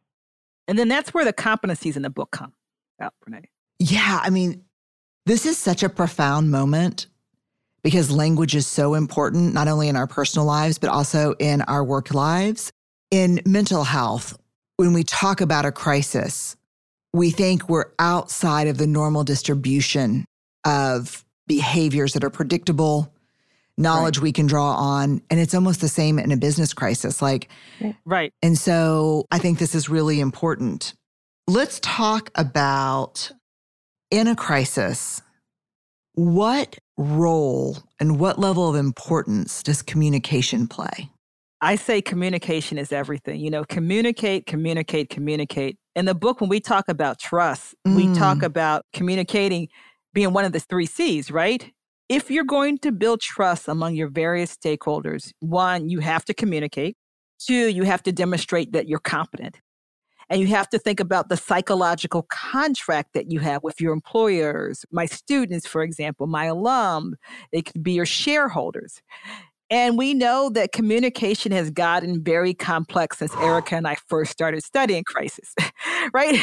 And 0.66 0.78
then 0.78 0.88
that's 0.88 1.14
where 1.14 1.24
the 1.24 1.32
competencies 1.32 1.94
in 1.94 2.02
the 2.02 2.10
book 2.10 2.30
come 2.32 2.52
out, 3.00 3.14
Brené. 3.24 3.44
Yeah, 3.78 4.20
I 4.22 4.30
mean, 4.30 4.64
this 5.26 5.46
is 5.46 5.58
such 5.58 5.82
a 5.82 5.88
profound 5.88 6.50
moment 6.50 7.06
because 7.82 8.10
language 8.10 8.54
is 8.54 8.66
so 8.66 8.94
important, 8.94 9.54
not 9.54 9.68
only 9.68 9.88
in 9.88 9.96
our 9.96 10.06
personal 10.06 10.46
lives, 10.46 10.78
but 10.78 10.90
also 10.90 11.34
in 11.38 11.62
our 11.62 11.84
work 11.84 12.12
lives. 12.12 12.72
In 13.10 13.40
mental 13.46 13.84
health, 13.84 14.36
when 14.76 14.92
we 14.92 15.02
talk 15.02 15.40
about 15.40 15.64
a 15.64 15.72
crisis, 15.72 16.56
we 17.12 17.30
think 17.30 17.68
we're 17.68 17.90
outside 17.98 18.68
of 18.68 18.78
the 18.78 18.86
normal 18.86 19.24
distribution 19.24 20.24
of 20.64 21.24
behaviors 21.46 22.12
that 22.12 22.24
are 22.24 22.30
predictable, 22.30 23.12
knowledge 23.76 24.18
right. 24.18 24.24
we 24.24 24.32
can 24.32 24.46
draw 24.46 24.74
on. 24.74 25.22
And 25.30 25.40
it's 25.40 25.54
almost 25.54 25.80
the 25.80 25.88
same 25.88 26.18
in 26.18 26.32
a 26.32 26.36
business 26.36 26.72
crisis. 26.72 27.20
Like, 27.20 27.48
right. 28.04 28.32
And 28.42 28.56
so 28.56 29.26
I 29.30 29.38
think 29.38 29.58
this 29.58 29.74
is 29.74 29.88
really 29.88 30.20
important. 30.20 30.94
Let's 31.48 31.80
talk 31.80 32.30
about 32.34 33.32
in 34.10 34.26
a 34.26 34.36
crisis, 34.36 35.22
what 36.14 36.78
role 36.96 37.78
and 37.98 38.20
what 38.20 38.38
level 38.38 38.68
of 38.68 38.76
importance 38.76 39.62
does 39.62 39.82
communication 39.82 40.68
play? 40.68 41.10
I 41.62 41.76
say 41.76 42.00
communication 42.00 42.78
is 42.78 42.92
everything. 42.92 43.40
You 43.40 43.50
know, 43.50 43.64
communicate, 43.64 44.46
communicate, 44.46 45.10
communicate. 45.10 45.76
In 45.94 46.06
the 46.06 46.14
book, 46.14 46.40
when 46.40 46.48
we 46.48 46.60
talk 46.60 46.88
about 46.88 47.18
trust, 47.18 47.74
mm. 47.86 47.96
we 47.96 48.18
talk 48.18 48.38
mm. 48.38 48.44
about 48.44 48.86
communicating 48.92 49.68
being 50.12 50.32
one 50.32 50.44
of 50.44 50.52
the 50.52 50.60
three 50.60 50.86
C's, 50.86 51.30
right? 51.30 51.72
If 52.08 52.30
you're 52.30 52.44
going 52.44 52.78
to 52.78 52.92
build 52.92 53.20
trust 53.20 53.68
among 53.68 53.94
your 53.94 54.08
various 54.08 54.56
stakeholders, 54.56 55.32
one, 55.40 55.88
you 55.88 56.00
have 56.00 56.24
to 56.24 56.34
communicate. 56.34 56.96
Two, 57.38 57.68
you 57.68 57.84
have 57.84 58.02
to 58.02 58.12
demonstrate 58.12 58.72
that 58.72 58.88
you're 58.88 58.98
competent. 58.98 59.60
And 60.28 60.40
you 60.40 60.46
have 60.48 60.68
to 60.70 60.78
think 60.78 61.00
about 61.00 61.28
the 61.28 61.36
psychological 61.36 62.22
contract 62.30 63.14
that 63.14 63.30
you 63.30 63.40
have 63.40 63.64
with 63.64 63.80
your 63.80 63.92
employers, 63.92 64.84
my 64.92 65.06
students, 65.06 65.66
for 65.66 65.82
example, 65.82 66.28
my 66.28 66.44
alum, 66.44 67.16
it 67.50 67.62
could 67.66 67.82
be 67.82 67.92
your 67.92 68.06
shareholders. 68.06 69.02
And 69.70 69.98
we 69.98 70.14
know 70.14 70.50
that 70.50 70.72
communication 70.72 71.52
has 71.52 71.70
gotten 71.70 72.22
very 72.22 72.54
complex 72.54 73.18
since 73.18 73.34
Erika 73.36 73.76
and 73.76 73.86
I 73.86 73.96
first 74.08 74.32
started 74.32 74.62
studying 74.64 75.04
crisis, 75.04 75.54
right? 76.12 76.38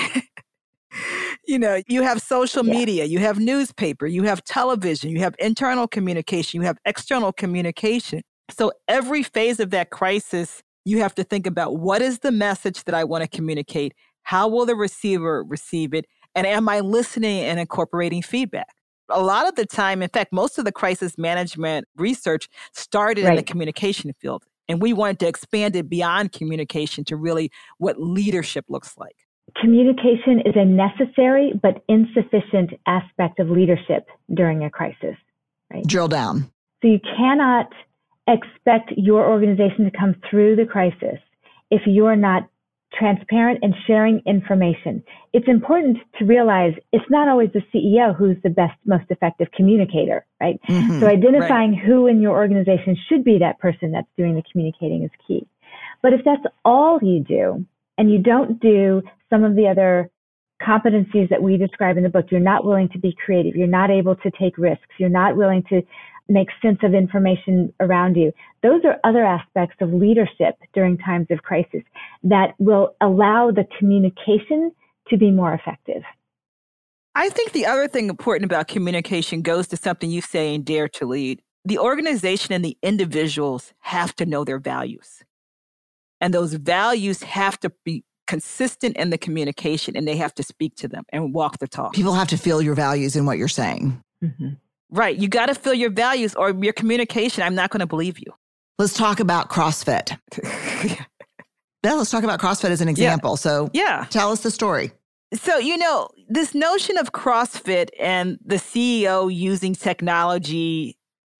you 1.47 1.57
know, 1.57 1.81
you 1.87 2.03
have 2.03 2.21
social 2.21 2.65
yeah. 2.65 2.73
media, 2.73 3.05
you 3.05 3.19
have 3.19 3.39
newspaper, 3.39 4.05
you 4.05 4.23
have 4.23 4.43
television, 4.43 5.09
you 5.09 5.19
have 5.19 5.35
internal 5.39 5.87
communication, 5.87 6.61
you 6.61 6.65
have 6.67 6.77
external 6.85 7.31
communication. 7.31 8.21
So 8.51 8.71
every 8.87 9.23
phase 9.23 9.59
of 9.59 9.71
that 9.71 9.89
crisis 9.89 10.61
you 10.87 10.99
have 10.99 11.13
to 11.15 11.23
think 11.23 11.45
about 11.45 11.77
what 11.77 12.01
is 12.01 12.19
the 12.19 12.31
message 12.31 12.85
that 12.85 12.95
I 12.95 13.03
want 13.03 13.21
to 13.21 13.27
communicate? 13.27 13.93
How 14.23 14.47
will 14.47 14.65
the 14.65 14.75
receiver 14.75 15.43
receive 15.43 15.93
it? 15.93 16.05
And 16.33 16.47
am 16.47 16.69
I 16.69 16.79
listening 16.79 17.41
and 17.41 17.59
incorporating 17.59 18.21
feedback? 18.21 18.73
A 19.09 19.21
lot 19.21 19.47
of 19.47 19.55
the 19.55 19.65
time, 19.65 20.01
in 20.01 20.09
fact, 20.09 20.31
most 20.31 20.57
of 20.57 20.63
the 20.63 20.71
crisis 20.71 21.17
management 21.17 21.87
research 21.97 22.47
started 22.73 23.25
right. 23.25 23.31
in 23.31 23.35
the 23.35 23.43
communication 23.43 24.13
field. 24.19 24.45
And 24.69 24.81
we 24.81 24.93
wanted 24.93 25.19
to 25.19 25.27
expand 25.27 25.75
it 25.75 25.89
beyond 25.89 26.31
communication 26.31 27.03
to 27.05 27.17
really 27.17 27.51
what 27.79 28.01
leadership 28.01 28.65
looks 28.69 28.97
like. 28.97 29.26
Communication 29.61 30.41
is 30.45 30.55
a 30.55 30.65
necessary 30.65 31.53
but 31.61 31.83
insufficient 31.87 32.71
aspect 32.85 33.39
of 33.39 33.49
leadership 33.49 34.07
during 34.33 34.63
a 34.63 34.69
crisis. 34.69 35.15
Right? 35.71 35.85
Drill 35.85 36.07
down. 36.07 36.51
So 36.81 36.89
you 36.89 36.99
cannot 37.17 37.71
expect 38.27 38.91
your 38.97 39.27
organization 39.27 39.85
to 39.85 39.91
come 39.97 40.15
through 40.29 40.57
the 40.57 40.65
crisis 40.65 41.19
if 41.71 41.81
you 41.85 42.05
are 42.05 42.15
not 42.15 42.49
transparent 42.93 43.59
and 43.61 43.73
sharing 43.85 44.21
information. 44.25 45.03
It's 45.33 45.47
important 45.47 45.97
to 46.19 46.25
realize 46.25 46.73
it's 46.93 47.09
not 47.09 47.27
always 47.27 47.49
the 47.53 47.61
CEO 47.73 48.15
who's 48.15 48.37
the 48.43 48.49
best, 48.49 48.77
most 48.85 49.05
effective 49.09 49.47
communicator, 49.55 50.25
right? 50.39 50.59
Mm-hmm, 50.69 50.99
so 50.99 51.07
identifying 51.07 51.71
right. 51.71 51.85
who 51.85 52.07
in 52.07 52.21
your 52.21 52.35
organization 52.35 52.97
should 53.09 53.23
be 53.23 53.39
that 53.39 53.59
person 53.59 53.91
that's 53.91 54.07
doing 54.17 54.35
the 54.35 54.43
communicating 54.51 55.03
is 55.03 55.11
key. 55.27 55.45
But 56.01 56.13
if 56.13 56.23
that's 56.23 56.43
all 56.63 56.99
you 57.01 57.23
do 57.23 57.65
and 57.97 58.11
you 58.11 58.19
don't 58.19 58.59
do 58.59 59.01
some 59.29 59.43
of 59.43 59.55
the 59.55 59.67
other 59.67 60.09
competencies 60.61 61.29
that 61.29 61.41
we 61.41 61.57
describe 61.57 61.97
in 61.97 62.03
the 62.03 62.09
book, 62.09 62.25
you're 62.31 62.39
not 62.39 62.65
willing 62.65 62.89
to 62.89 62.99
be 62.99 63.15
creative, 63.23 63.55
you're 63.55 63.67
not 63.67 63.91
able 63.91 64.15
to 64.15 64.31
take 64.31 64.57
risks, 64.57 64.87
you're 64.97 65.09
not 65.09 65.37
willing 65.37 65.63
to 65.69 65.81
make 66.29 66.49
sense 66.61 66.79
of 66.83 66.93
information 66.93 67.73
around 67.79 68.15
you. 68.15 68.33
Those 68.63 68.81
are 68.83 68.99
other 69.03 69.23
aspects 69.23 69.77
of 69.81 69.93
leadership 69.93 70.55
during 70.73 70.97
times 70.97 71.27
of 71.29 71.41
crisis 71.43 71.83
that 72.23 72.53
will 72.59 72.95
allow 73.01 73.51
the 73.51 73.65
communication 73.79 74.71
to 75.09 75.17
be 75.17 75.31
more 75.31 75.53
effective. 75.53 76.03
I 77.15 77.29
think 77.29 77.51
the 77.51 77.65
other 77.65 77.87
thing 77.87 78.09
important 78.09 78.51
about 78.51 78.67
communication 78.67 79.41
goes 79.41 79.67
to 79.69 79.77
something 79.77 80.11
you 80.11 80.21
say 80.21 80.53
in 80.53 80.63
Dare 80.63 80.89
to 80.89 81.05
Lead. 81.05 81.41
The 81.65 81.79
organization 81.79 82.53
and 82.53 82.63
the 82.63 82.77
individuals 82.83 83.73
have 83.79 84.15
to 84.17 84.25
know 84.25 84.43
their 84.43 84.59
values. 84.59 85.23
And 86.21 86.33
those 86.33 86.53
values 86.53 87.23
have 87.23 87.59
to 87.61 87.71
be 87.83 88.03
consistent 88.27 88.95
in 88.97 89.09
the 89.09 89.17
communication 89.17 89.95
and 89.95 90.07
they 90.07 90.17
have 90.17 90.33
to 90.35 90.43
speak 90.43 90.75
to 90.75 90.87
them 90.87 91.03
and 91.09 91.33
walk 91.33 91.59
the 91.59 91.67
talk. 91.67 91.93
People 91.93 92.13
have 92.13 92.27
to 92.29 92.37
feel 92.37 92.61
your 92.61 92.75
values 92.75 93.15
in 93.15 93.25
what 93.25 93.37
you're 93.37 93.47
saying. 93.47 94.01
Mm-hmm. 94.23 94.49
Right. 94.89 95.17
You 95.17 95.27
got 95.27 95.47
to 95.47 95.55
feel 95.55 95.73
your 95.73 95.89
values 95.89 96.35
or 96.35 96.51
your 96.51 96.73
communication. 96.73 97.43
I'm 97.43 97.55
not 97.55 97.69
going 97.71 97.79
to 97.79 97.87
believe 97.87 98.19
you. 98.19 98.33
Let's 98.77 98.93
talk 98.93 99.19
about 99.19 99.49
CrossFit. 99.49 100.17
yeah, 101.83 101.93
let's 101.93 102.11
talk 102.11 102.23
about 102.23 102.39
CrossFit 102.39 102.69
as 102.69 102.81
an 102.81 102.87
example. 102.87 103.31
Yeah. 103.31 103.35
So, 103.35 103.69
yeah. 103.73 104.05
tell 104.09 104.31
us 104.31 104.41
the 104.41 104.51
story. 104.51 104.91
So, 105.33 105.57
you 105.57 105.77
know, 105.77 106.09
this 106.29 106.55
notion 106.55 106.97
of 106.97 107.11
CrossFit 107.11 107.89
and 107.99 108.37
the 108.45 108.55
CEO 108.55 109.33
using 109.33 109.73
technology 109.73 110.96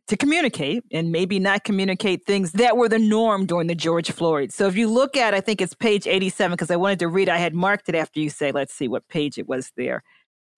to 0.07 0.15
communicate 0.15 0.83
and 0.91 1.11
maybe 1.11 1.39
not 1.39 1.63
communicate 1.63 2.25
things 2.25 2.53
that 2.53 2.77
were 2.77 2.87
the 2.87 2.99
norm 2.99 3.45
during 3.45 3.67
the 3.67 3.75
George 3.75 4.09
Floyd. 4.11 4.51
So 4.51 4.67
if 4.67 4.77
you 4.77 4.89
look 4.89 5.17
at, 5.17 5.33
I 5.33 5.41
think 5.41 5.61
it's 5.61 5.73
page 5.73 6.07
87, 6.07 6.53
because 6.53 6.71
I 6.71 6.77
wanted 6.77 6.99
to 6.99 7.07
read, 7.07 7.29
I 7.29 7.37
had 7.37 7.53
marked 7.53 7.89
it 7.89 7.95
after 7.95 8.19
you 8.19 8.29
say, 8.29 8.51
let's 8.51 8.73
see 8.73 8.87
what 8.87 9.07
page 9.09 9.37
it 9.37 9.47
was 9.47 9.71
there. 9.75 10.03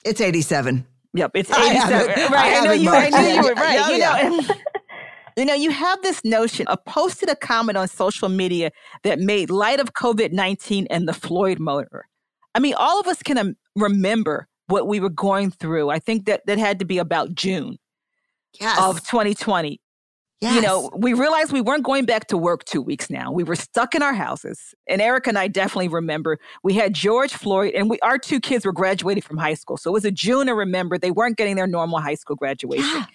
It's 0.05 0.21
87. 0.21 0.85
Yep, 1.13 1.31
it's 1.33 1.51
87. 1.51 2.07
right. 2.07 2.31
I, 2.31 2.59
I 2.59 2.63
know 2.63 2.71
you 2.71 2.89
I 2.91 3.09
knew 3.09 3.27
you 3.27 3.41
were 3.41 3.53
right. 3.55 3.73
Yeah, 3.73 3.89
you 3.89 3.97
know, 3.97 4.43
yeah. 4.47 4.55
you 5.37 5.45
know, 5.45 5.55
you 5.55 5.71
have 5.71 6.01
this 6.03 6.23
notion. 6.23 6.67
I 6.67 6.75
posted 6.75 7.29
a 7.29 7.35
comment 7.35 7.77
on 7.77 7.87
social 7.87 8.29
media 8.29 8.71
that 9.03 9.19
made 9.19 9.49
light 9.49 9.79
of 9.79 9.93
COVID-19 9.93 10.85
and 10.91 11.07
the 11.07 11.13
Floyd 11.13 11.59
murder. 11.59 12.05
I 12.53 12.59
mean, 12.59 12.75
all 12.75 12.99
of 12.99 13.07
us 13.07 13.23
can 13.23 13.37
um, 13.39 13.57
remember 13.75 14.47
what 14.67 14.87
we 14.87 14.99
were 14.99 15.09
going 15.09 15.49
through. 15.49 15.89
I 15.89 15.97
think 15.97 16.25
that 16.25 16.45
that 16.45 16.59
had 16.59 16.77
to 16.79 16.85
be 16.85 16.99
about 16.99 17.33
June 17.33 17.77
yes. 18.59 18.79
of 18.79 19.05
2020. 19.05 19.81
Yes. 20.41 20.55
You 20.55 20.61
know, 20.61 20.89
we 20.95 21.13
realized 21.13 21.51
we 21.51 21.59
weren't 21.59 21.83
going 21.83 22.05
back 22.05 22.27
to 22.27 22.37
work 22.37 22.63
two 22.63 22.81
weeks 22.81 23.09
now. 23.09 23.29
We 23.29 23.43
were 23.43 23.57
stuck 23.57 23.93
in 23.93 24.01
our 24.01 24.13
houses. 24.13 24.73
And 24.87 25.01
Eric 25.01 25.27
and 25.27 25.37
I 25.37 25.49
definitely 25.49 25.89
remember 25.89 26.39
we 26.63 26.75
had 26.75 26.93
George 26.93 27.33
Floyd, 27.33 27.73
and 27.73 27.89
we 27.89 27.99
our 27.99 28.17
two 28.17 28.39
kids 28.39 28.65
were 28.65 28.71
graduating 28.71 29.23
from 29.23 29.37
high 29.37 29.55
school. 29.55 29.75
So 29.75 29.91
it 29.91 29.93
was 29.93 30.05
a 30.05 30.11
June 30.11 30.47
to 30.47 30.55
remember 30.55 30.97
they 30.97 31.11
weren't 31.11 31.35
getting 31.35 31.57
their 31.57 31.67
normal 31.67 31.99
high 31.99 32.15
school 32.15 32.37
graduation. 32.37 32.87
Yeah. 32.87 33.05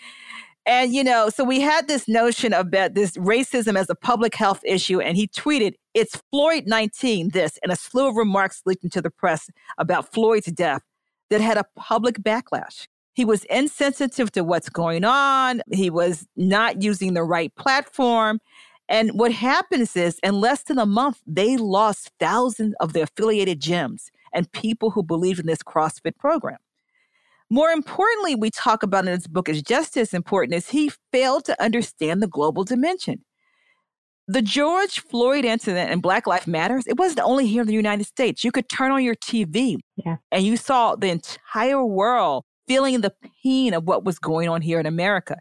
And, 0.67 0.95
you 0.95 1.05
know, 1.05 1.29
so 1.29 1.45
we 1.45 1.61
had 1.61 1.89
this 1.89 2.09
notion 2.09 2.55
about 2.55 2.95
this 2.95 3.13
racism 3.19 3.77
as 3.79 3.91
a 3.91 3.95
public 3.95 4.35
health 4.35 4.61
issue. 4.65 5.01
And 5.01 5.17
he 5.17 5.29
tweeted, 5.29 5.75
It's 5.93 6.23
Floyd 6.31 6.65
19, 6.67 7.31
this, 7.31 7.59
and 7.63 7.71
a 7.71 7.77
slew 7.77 8.09
of 8.09 8.17
remarks 8.17 8.63
leaked 8.65 8.83
into 8.83 9.03
the 9.03 9.11
press 9.11 9.51
about 9.77 10.13
Floyd's 10.13 10.47
death 10.47 10.83
that 11.29 11.41
had 11.41 11.59
a 11.59 11.65
public 11.77 12.19
backlash. 12.19 12.87
He 13.15 13.25
was 13.25 13.45
insensitive 13.45 14.33
to 14.33 14.43
what's 14.43 14.69
going 14.69 15.05
on. 15.05 15.63
He 15.73 15.89
was 15.89 16.27
not 16.37 16.83
using 16.83 17.15
the 17.15 17.23
right 17.23 17.55
platform. 17.55 18.41
And 18.89 19.11
what 19.13 19.33
happens 19.33 19.97
is, 19.97 20.19
in 20.23 20.41
less 20.41 20.65
than 20.65 20.79
a 20.79 20.87
month, 20.87 21.21
they 21.27 21.57
lost 21.57 22.11
thousands 22.21 22.75
of 22.81 22.93
their 22.93 23.05
affiliated 23.05 23.61
gyms 23.61 24.11
and 24.35 24.51
people 24.53 24.91
who 24.91 25.03
believed 25.03 25.41
in 25.41 25.47
this 25.47 25.63
CrossFit 25.63 26.19
program. 26.19 26.59
More 27.51 27.71
importantly, 27.71 28.35
we 28.35 28.51
talk 28.51 28.83
about 28.83 29.07
in 29.07 29.13
this 29.13 29.27
book 29.27 29.49
is 29.49 29.63
just 29.63 29.97
as 29.97 30.13
important 30.13 30.55
as 30.55 30.69
he 30.71 30.91
failed 31.13 31.45
to 31.45 31.63
understand 31.63 32.23
the 32.23 32.27
global 32.27 32.65
dimension. 32.65 33.25
The 34.27 34.43
George 34.43 35.01
Floyd 35.01 35.45
incident 35.45 35.91
and 35.91 36.03
Black 36.03 36.27
Lives 36.27 36.47
Matters, 36.47 36.87
it 36.87 36.99
wasn't 36.99 37.21
only 37.21 37.47
here 37.47 37.61
in 37.61 37.69
the 37.69 37.75
United 37.75 38.05
States. 38.07 38.43
You 38.43 38.53
could 38.53 38.69
turn 38.69 38.91
on 38.91 39.05
your 39.05 39.15
TV 39.15 39.77
yeah. 39.97 40.17
and 40.33 40.45
you 40.45 40.57
saw 40.57 40.97
the 40.97 41.11
entire 41.11 41.85
world 41.85 42.45
feeling 42.67 43.01
the 43.01 43.15
pain 43.43 43.75
of 43.75 43.85
what 43.85 44.05
was 44.05 44.19
going 44.19 44.49
on 44.49 44.63
here 44.63 44.81
in 44.81 44.87
America. 44.87 45.37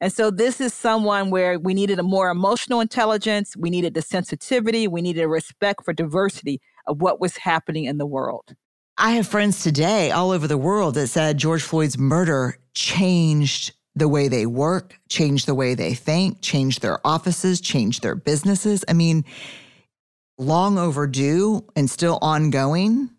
And 0.00 0.12
so 0.12 0.30
this 0.30 0.60
is 0.60 0.72
someone 0.72 1.30
where 1.30 1.58
we 1.58 1.74
needed 1.74 1.98
a 1.98 2.04
more 2.04 2.30
emotional 2.30 2.80
intelligence, 2.80 3.56
we 3.56 3.68
needed 3.68 3.94
the 3.94 4.02
sensitivity, 4.02 4.86
we 4.86 5.02
needed 5.02 5.22
a 5.22 5.28
respect 5.28 5.84
for 5.84 5.92
diversity 5.92 6.60
of 6.86 7.00
what 7.00 7.20
was 7.20 7.36
happening 7.38 7.84
in 7.84 7.98
the 7.98 8.06
world. 8.06 8.54
I 8.96 9.12
have 9.12 9.26
friends 9.26 9.62
today 9.62 10.10
all 10.10 10.30
over 10.30 10.46
the 10.46 10.58
world 10.58 10.94
that 10.94 11.08
said 11.08 11.38
George 11.38 11.62
Floyd's 11.62 11.98
murder 11.98 12.58
changed 12.74 13.72
the 13.94 14.08
way 14.08 14.28
they 14.28 14.46
work, 14.46 14.98
changed 15.08 15.46
the 15.46 15.54
way 15.54 15.74
they 15.74 15.94
think, 15.94 16.40
changed 16.40 16.82
their 16.82 17.04
offices, 17.06 17.60
changed 17.60 18.02
their 18.02 18.14
businesses. 18.14 18.84
I 18.88 18.92
mean, 18.92 19.24
long 20.38 20.78
overdue 20.78 21.66
and 21.74 21.90
still 21.90 22.18
ongoing 22.22 23.10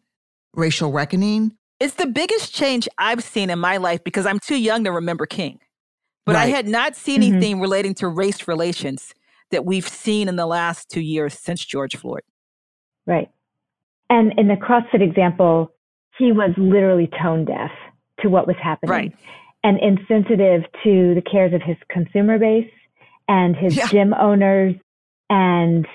racial 0.53 0.91
reckoning. 0.91 1.56
It's 1.79 1.95
the 1.95 2.07
biggest 2.07 2.53
change 2.53 2.88
I've 2.98 3.24
seen 3.24 3.50
in 3.50 3.59
my 3.59 3.77
life 3.77 4.03
because 4.03 4.25
I'm 4.25 4.39
too 4.39 4.59
young 4.59 4.83
to 4.83 4.91
remember 4.91 5.25
King. 5.25 5.59
But 6.25 6.36
right. 6.36 6.43
I 6.43 6.48
had 6.48 6.67
not 6.67 6.95
seen 6.95 7.21
mm-hmm. 7.21 7.33
anything 7.36 7.62
relating 7.62 7.93
to 7.95 8.07
race 8.07 8.48
relations 8.48 9.13
that 9.51 9.65
we've 9.65 9.88
seen 9.88 10.27
in 10.27 10.36
the 10.36 10.45
last 10.45 10.89
two 10.89 11.01
years 11.01 11.33
since 11.33 11.63
George 11.63 11.95
Floyd. 11.95 12.21
Right. 13.07 13.29
And 14.09 14.33
in 14.38 14.48
the 14.48 14.55
CrossFit 14.55 15.01
example, 15.01 15.71
he 16.17 16.31
was 16.31 16.51
literally 16.57 17.09
tone 17.21 17.45
deaf 17.45 17.71
to 18.21 18.29
what 18.29 18.45
was 18.45 18.57
happening 18.62 18.89
right. 18.89 19.15
and 19.63 19.79
insensitive 19.79 20.63
to 20.83 21.15
the 21.15 21.21
cares 21.21 21.53
of 21.53 21.62
his 21.62 21.77
consumer 21.89 22.38
base 22.38 22.69
and 23.27 23.55
his 23.55 23.75
yeah. 23.75 23.88
gym 23.88 24.13
owners 24.13 24.75
and 25.29 25.88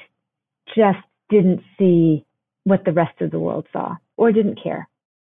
just 0.75 0.99
didn't 1.29 1.61
see 1.79 2.25
what 2.65 2.85
the 2.85 2.93
rest 2.93 3.21
of 3.21 3.31
the 3.31 3.39
world 3.39 3.67
saw 3.73 3.97
or 4.17 4.33
didn't 4.33 4.59
care. 4.63 4.89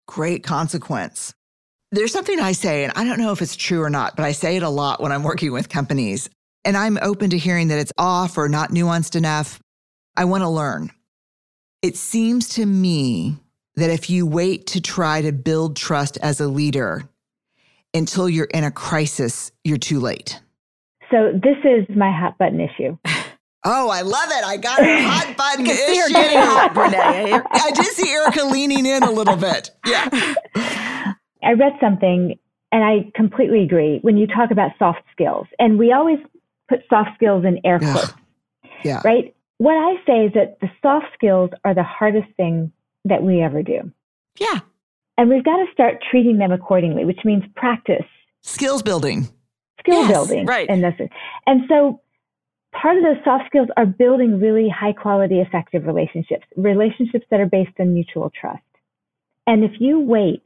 Great 0.08 0.44
consequence. 0.44 1.34
There's 1.92 2.12
something 2.12 2.40
I 2.40 2.52
say, 2.52 2.84
and 2.84 2.94
I 2.96 3.04
don't 3.04 3.20
know 3.20 3.32
if 3.32 3.42
it's 3.42 3.56
true 3.56 3.82
or 3.82 3.90
not, 3.90 4.16
but 4.16 4.26
I 4.26 4.32
say 4.32 4.58
it 4.58 4.64
a 4.64 4.70
lot 4.70 5.02
when 5.02 5.12
I'm 5.12 5.24
working 5.24 5.52
with 5.52 5.70
companies. 5.70 6.30
And 6.64 6.76
I'm 6.76 6.98
open 7.02 7.30
to 7.30 7.38
hearing 7.38 7.68
that 7.70 7.80
it's 7.80 7.94
off 7.98 8.38
or 8.38 8.50
not 8.50 8.72
nuanced 8.72 9.16
enough. 9.16 9.60
I 10.18 10.26
want 10.26 10.42
to 10.42 10.50
learn. 10.50 10.92
It 11.82 11.96
seems 11.96 12.50
to 12.50 12.66
me 12.66 13.38
that 13.76 13.90
if 13.90 14.10
you 14.10 14.26
wait 14.26 14.68
to 14.68 14.82
try 14.82 15.22
to 15.22 15.32
build 15.32 15.76
trust 15.76 16.18
as 16.18 16.40
a 16.40 16.48
leader 16.48 17.08
until 17.94 18.28
you're 18.28 18.46
in 18.46 18.64
a 18.64 18.72
crisis, 18.72 19.52
you're 19.64 19.78
too 19.78 20.00
late. 20.00 20.40
So, 21.12 21.32
this 21.34 21.58
is 21.64 21.96
my 21.96 22.12
hot 22.12 22.38
button 22.38 22.60
issue. 22.60 22.98
Oh, 23.66 23.90
I 23.90 24.02
love 24.02 24.30
it. 24.30 24.44
I 24.44 24.58
got 24.58 24.80
a 24.80 25.02
hot 25.02 25.36
button 25.38 25.66
issue. 25.66 25.76
See 25.76 25.98
her 26.00 26.10
getting 26.10 26.38
hot, 26.38 26.74
Brené. 26.74 27.42
I 27.52 27.72
did 27.72 27.86
see 27.88 28.10
Erika 28.12 28.46
leaning 28.46 28.86
in 28.86 29.04
a 29.04 29.12
little 29.12 29.36
bit. 29.36 29.72
Yeah. 29.86 30.08
I 31.44 31.54
read 31.54 31.74
something 31.82 32.38
and 32.72 32.84
I 32.84 33.12
completely 33.16 33.64
agree 33.64 34.00
when 34.02 34.18
you 34.18 34.28
talk 34.28 34.52
about 34.52 34.72
soft 34.78 35.02
skills. 35.12 35.48
And 35.60 35.80
we 35.80 35.92
always 35.92 36.20
put 36.70 36.82
soft 36.90 37.12
skills 37.16 37.44
in 37.44 37.60
air 37.66 37.80
quotes. 37.80 38.14
Yeah. 38.84 39.02
Right? 39.04 39.36
What 39.58 39.74
I 39.74 39.96
say 40.06 40.26
is 40.26 40.34
that 40.34 40.60
the 40.62 40.70
soft 40.82 41.08
skills 41.14 41.50
are 41.64 41.74
the 41.74 41.84
hardest 41.84 42.28
thing 42.38 42.72
that 43.06 43.24
we 43.24 43.42
ever 43.42 43.64
do. 43.64 43.92
Yeah. 44.38 44.60
And 45.18 45.30
we've 45.30 45.44
got 45.44 45.58
to 45.58 45.66
start 45.72 46.04
treating 46.12 46.38
them 46.38 46.52
accordingly, 46.52 47.06
which 47.06 47.20
means 47.24 47.44
practice. 47.56 48.06
Skills 48.42 48.84
building. 48.84 49.30
Skill 49.80 50.02
yes, 50.02 50.12
building. 50.12 50.46
Right. 50.46 50.70
And, 50.70 50.84
this, 50.84 50.94
and 51.48 51.62
so 51.70 52.02
part 52.82 52.98
of 52.98 53.04
those 53.04 53.24
soft 53.24 53.46
skills 53.48 53.68
are 53.78 53.86
building 53.86 54.40
really 54.40 54.70
high 54.70 54.94
quality, 54.94 55.40
effective 55.40 55.86
relationships, 55.86 56.46
relationships 56.56 57.26
that 57.32 57.40
are 57.40 57.46
based 57.46 57.72
on 57.80 57.94
mutual 57.94 58.32
trust. 58.40 58.62
And 59.48 59.64
if 59.64 59.72
you 59.80 60.00
wait 60.00 60.46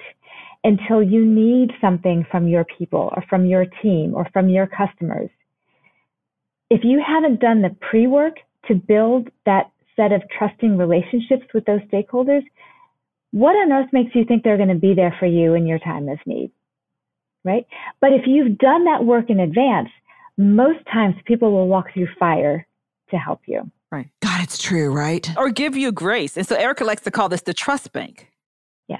until 0.63 1.01
you 1.01 1.25
need 1.25 1.71
something 1.79 2.25
from 2.29 2.47
your 2.47 2.65
people 2.65 3.11
or 3.15 3.23
from 3.29 3.45
your 3.45 3.65
team 3.81 4.13
or 4.13 4.27
from 4.31 4.49
your 4.49 4.67
customers, 4.67 5.29
if 6.69 6.81
you 6.83 7.01
haven't 7.05 7.39
done 7.39 7.61
the 7.61 7.75
pre 7.79 8.07
work 8.07 8.35
to 8.67 8.75
build 8.75 9.29
that 9.45 9.71
set 9.95 10.11
of 10.11 10.21
trusting 10.37 10.77
relationships 10.77 11.45
with 11.53 11.65
those 11.65 11.81
stakeholders, 11.91 12.43
what 13.31 13.53
on 13.53 13.71
earth 13.71 13.89
makes 13.91 14.15
you 14.15 14.25
think 14.25 14.43
they're 14.43 14.57
going 14.57 14.69
to 14.69 14.75
be 14.75 14.93
there 14.93 15.15
for 15.19 15.25
you 15.25 15.53
in 15.53 15.65
your 15.65 15.79
time 15.79 16.09
of 16.09 16.19
need? 16.25 16.51
Right? 17.43 17.65
But 18.01 18.13
if 18.13 18.23
you've 18.27 18.57
done 18.57 18.85
that 18.85 19.05
work 19.05 19.29
in 19.29 19.39
advance, 19.39 19.89
most 20.39 20.79
times 20.91 21.15
people 21.25 21.51
will 21.51 21.67
walk 21.67 21.93
through 21.93 22.07
fire 22.17 22.65
to 23.11 23.17
help 23.17 23.41
you. 23.45 23.69
Right. 23.91 24.07
God, 24.21 24.41
it's 24.41 24.57
true, 24.57 24.91
right? 24.91 25.29
Or 25.37 25.49
give 25.49 25.75
you 25.75 25.91
grace. 25.91 26.37
And 26.37 26.47
so 26.47 26.55
Erika 26.55 26.85
likes 26.85 27.03
to 27.03 27.11
call 27.11 27.27
this 27.27 27.41
the 27.41 27.53
trust 27.53 27.91
bank. 27.91 28.31
Yeah. 28.87 28.99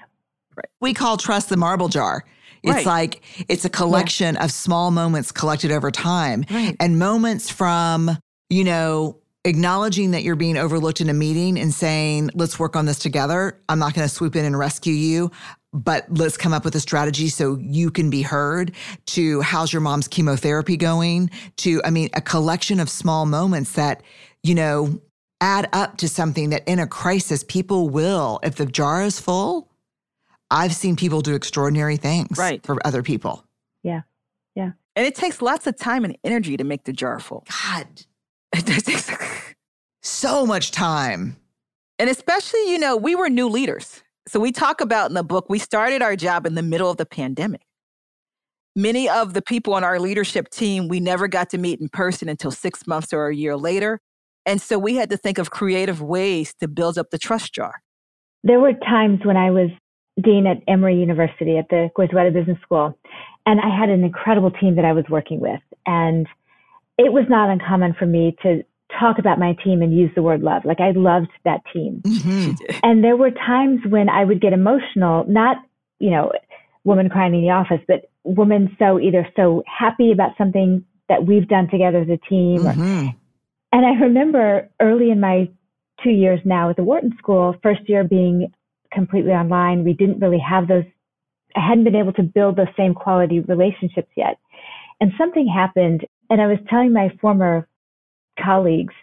Right. 0.56 0.65
We 0.82 0.93
call 0.93 1.17
trust 1.17 1.49
the 1.49 1.58
marble 1.58 1.88
jar. 1.88 2.25
It's 2.62 2.73
right. 2.73 2.86
like 2.86 3.21
it's 3.47 3.63
a 3.63 3.69
collection 3.69 4.36
yeah. 4.36 4.43
of 4.43 4.52
small 4.52 4.91
moments 4.91 5.32
collected 5.32 5.71
over 5.71 5.91
time 5.91 6.43
right. 6.49 6.75
and 6.80 6.99
moments 6.99 7.49
from, 7.49 8.17
you 8.49 8.65
know, 8.65 9.17
acknowledging 9.45 10.12
that 10.12 10.23
you're 10.23 10.36
being 10.36 10.58
overlooked 10.58 10.99
in 10.99 11.08
a 11.08 11.13
meeting 11.13 11.58
and 11.58 11.73
saying, 11.73 12.32
let's 12.34 12.60
work 12.60 12.75
on 12.75 12.86
this 12.86 12.99
together. 12.99 13.58
I'm 13.69 13.80
not 13.80 13.93
going 13.93 14.06
to 14.06 14.13
swoop 14.13 14.36
in 14.36 14.43
and 14.43 14.58
rescue 14.58 14.93
you 14.93 15.32
but 15.71 16.05
let's 16.10 16.38
come 16.38 16.53
up 16.53 16.65
with 16.65 16.75
a 16.75 16.79
strategy 16.79 17.29
so 17.29 17.58
you 17.62 17.91
can 17.91 18.10
be 18.10 18.21
heard 18.21 18.71
to 19.05 19.41
how's 19.41 19.71
your 19.71 19.82
mom's 19.82 20.08
chemotherapy 20.08 20.75
going 20.77 21.29
to 21.58 21.82
i 21.84 21.89
mean 21.89 22.10
a 22.13 22.21
collection 22.21 22.79
of 22.79 22.89
small 22.89 23.25
moments 23.25 23.73
that 23.73 24.01
you 24.41 24.55
know 24.55 24.99
add 25.41 25.69
up 25.71 25.97
to 25.97 26.10
something 26.10 26.49
that 26.49 26.67
in 26.67 26.79
a 26.79 26.88
crisis 26.88 27.43
people 27.43 27.89
will 27.89 28.39
if 28.43 28.55
the 28.55 28.65
jar 28.65 29.03
is 29.03 29.19
full 29.19 29.69
i've 30.51 30.73
seen 30.73 30.95
people 30.95 31.21
do 31.21 31.36
extraordinary 31.36 31.97
things 31.97 32.38
right. 32.38 32.65
for 32.65 32.86
other 32.86 33.03
people. 33.03 33.43
Yeah. 33.84 34.01
Yeah. 34.55 34.71
And 34.95 35.05
it 35.05 35.15
takes 35.15 35.41
lots 35.41 35.67
of 35.67 35.77
time 35.77 36.03
and 36.03 36.17
energy 36.23 36.58
to 36.58 36.63
make 36.63 36.84
the 36.84 36.93
jar 36.93 37.19
full. 37.19 37.45
God. 37.65 37.88
It 38.51 38.65
takes 38.65 39.12
so 40.01 40.45
much 40.45 40.71
time. 40.71 41.38
And 41.99 42.10
especially 42.10 42.71
you 42.71 42.79
know 42.79 42.97
we 42.97 43.13
were 43.13 43.29
new 43.29 43.47
leaders 43.47 44.01
so 44.27 44.39
we 44.39 44.51
talk 44.51 44.82
about 44.82 45.10
in 45.10 45.15
the 45.15 45.23
book, 45.23 45.47
we 45.49 45.60
started 45.60 46.01
our 46.01 46.15
job 46.15 46.45
in 46.45 46.55
the 46.55 46.62
middle 46.62 46.89
of 46.89 46.97
the 46.97 47.05
pandemic. 47.05 47.62
Many 48.75 49.10
of 49.10 49.34
the 49.34 49.41
people 49.41 49.73
on 49.73 49.84
our 49.84 49.99
leadership 49.99 50.49
team, 50.49 50.88
we 50.88 50.99
never 50.99 51.27
got 51.27 51.49
to 51.49 51.58
meet 51.58 51.82
in 51.82 51.89
person 51.89 52.29
until 52.29 52.51
six 52.51 52.86
months 52.86 53.12
or 53.12 53.27
a 53.27 53.36
year 53.36 53.58
later. 53.58 53.99
And 54.45 54.62
so 54.62 54.77
we 54.79 54.95
had 54.95 55.10
to 55.10 55.17
think 55.17 55.38
of 55.38 55.51
creative 55.51 56.01
ways 56.01 56.53
to 56.60 56.67
build 56.67 56.97
up 56.97 57.10
the 57.10 57.17
trust 57.17 57.53
jar. 57.53 57.82
There 58.43 58.60
were 58.60 58.73
times 58.73 59.19
when 59.23 59.38
I 59.38 59.51
was 59.51 59.69
dean 60.21 60.47
at 60.47 60.58
Emory 60.67 60.95
University 60.95 61.58
at 61.58 61.69
the 61.69 61.89
Goizueta 61.97 62.34
Business 62.34 62.58
School, 62.62 62.97
and 63.45 63.60
I 63.60 63.75
had 63.75 63.89
an 63.89 64.03
incredible 64.03 64.51
team 64.51 64.75
that 64.75 64.86
I 64.86 64.93
was 64.93 65.05
working 65.10 65.39
with. 65.39 65.62
And 65.86 66.27
it 66.97 67.12
was 67.12 67.25
not 67.29 67.49
uncommon 67.49 67.95
for 67.97 68.05
me 68.05 68.36
to 68.43 68.63
talk 68.97 69.19
about 69.19 69.39
my 69.39 69.56
team 69.63 69.82
and 69.82 69.95
use 69.95 70.12
the 70.15 70.23
word 70.23 70.41
love. 70.41 70.65
Like 70.65 70.80
I 70.80 70.91
loved 70.91 71.30
that 71.45 71.62
team. 71.73 72.02
Mm-hmm. 72.04 72.78
And 72.84 73.04
there 73.04 73.15
were 73.15 73.32
times 73.32 73.82
when 73.88 74.10
I 74.10 74.23
would 74.25 74.41
get 74.41 74.54
emotional, 74.54 75.25
not, 75.28 75.58
you 75.99 76.10
know, 76.10 76.32
woman 76.84 77.10
crying 77.10 77.36
in 77.36 77.41
the 77.41 77.52
office, 77.52 77.82
but 77.88 78.10
women 78.23 78.75
so 78.80 78.99
either 78.99 79.28
so 79.36 79.63
happy 79.67 80.12
about 80.12 80.32
something 80.38 80.84
that 81.08 81.25
we've 81.25 81.47
done 81.47 81.69
together 81.69 81.99
as 81.99 82.10
a 82.10 82.17
team. 82.30 82.62
Mm-hmm. 82.62 83.08
Or, 83.08 83.15
and 83.71 83.86
I 83.86 84.02
remember 84.02 84.69
early 84.82 85.12
in 85.12 85.19
my 85.19 85.49
two 86.04 86.10
years 86.10 86.39
now 86.43 86.69
at 86.69 86.75
the 86.75 86.84
Wharton 86.84 87.15
School, 87.19 87.56
first 87.62 87.82
year 87.88 88.04
being 88.04 88.52
completely 88.91 89.32
online, 89.32 89.84
we 89.84 89.93
didn't 89.93 90.19
really 90.19 90.39
have 90.39 90.67
those, 90.67 90.86
I 91.56 91.67
hadn't 91.67 91.84
been 91.84 91.95
able 91.95 92.13
to 92.13 92.23
build 92.23 92.56
those 92.56 92.67
same 92.75 92.95
quality 92.95 93.39
relationships 93.41 94.10
yet. 94.15 94.39
And 94.99 95.12
something 95.17 95.47
happened. 95.47 96.08
And 96.32 96.41
I 96.41 96.47
was 96.47 96.58
telling 96.69 96.91
my 96.91 97.10
former 97.21 97.67
colleagues 98.43 98.93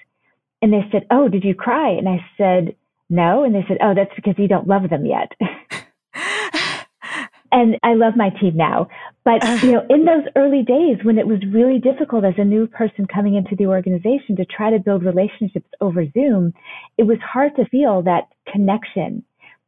and 0.63 0.73
they 0.73 0.83
said, 0.91 1.07
Oh, 1.11 1.29
did 1.29 1.45
you 1.45 1.55
cry? 1.55 1.91
And 1.91 2.09
I 2.09 2.25
said, 2.37 2.75
No. 3.09 3.45
And 3.45 3.55
they 3.55 3.65
said, 3.69 3.79
Oh, 3.83 3.95
that's 3.95 4.15
because 4.15 4.35
you 4.39 4.49
don't 4.49 4.69
love 4.69 4.89
them 4.91 5.07
yet. 5.07 5.33
and 7.53 7.79
I 7.83 7.95
love 7.95 8.15
my 8.17 8.31
team 8.31 8.57
now. 8.57 8.89
But, 9.25 9.43
you 9.63 9.73
know, 9.73 9.85
in 9.91 10.05
those 10.05 10.25
early 10.37 10.63
days 10.63 10.99
when 11.03 11.19
it 11.19 11.27
was 11.27 11.39
really 11.53 11.79
difficult 11.79 12.25
as 12.25 12.35
a 12.39 12.45
new 12.45 12.67
person 12.67 13.07
coming 13.13 13.35
into 13.35 13.57
the 13.57 13.67
organization 13.67 14.37
to 14.37 14.45
try 14.45 14.71
to 14.71 14.79
build 14.79 15.05
relationships 15.05 15.69
over 15.81 16.05
Zoom, 16.13 16.55
it 16.97 17.05
was 17.05 17.19
hard 17.21 17.57
to 17.57 17.65
feel 17.67 18.03
that 18.03 18.29
connection, 18.51 19.25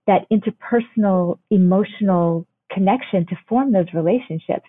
that 0.06 0.26
interpersonal, 0.30 1.38
emotional 1.50 2.46
connection 2.70 3.26
to 3.26 3.36
form 3.48 3.72
those 3.72 3.92
relationships. 3.94 4.68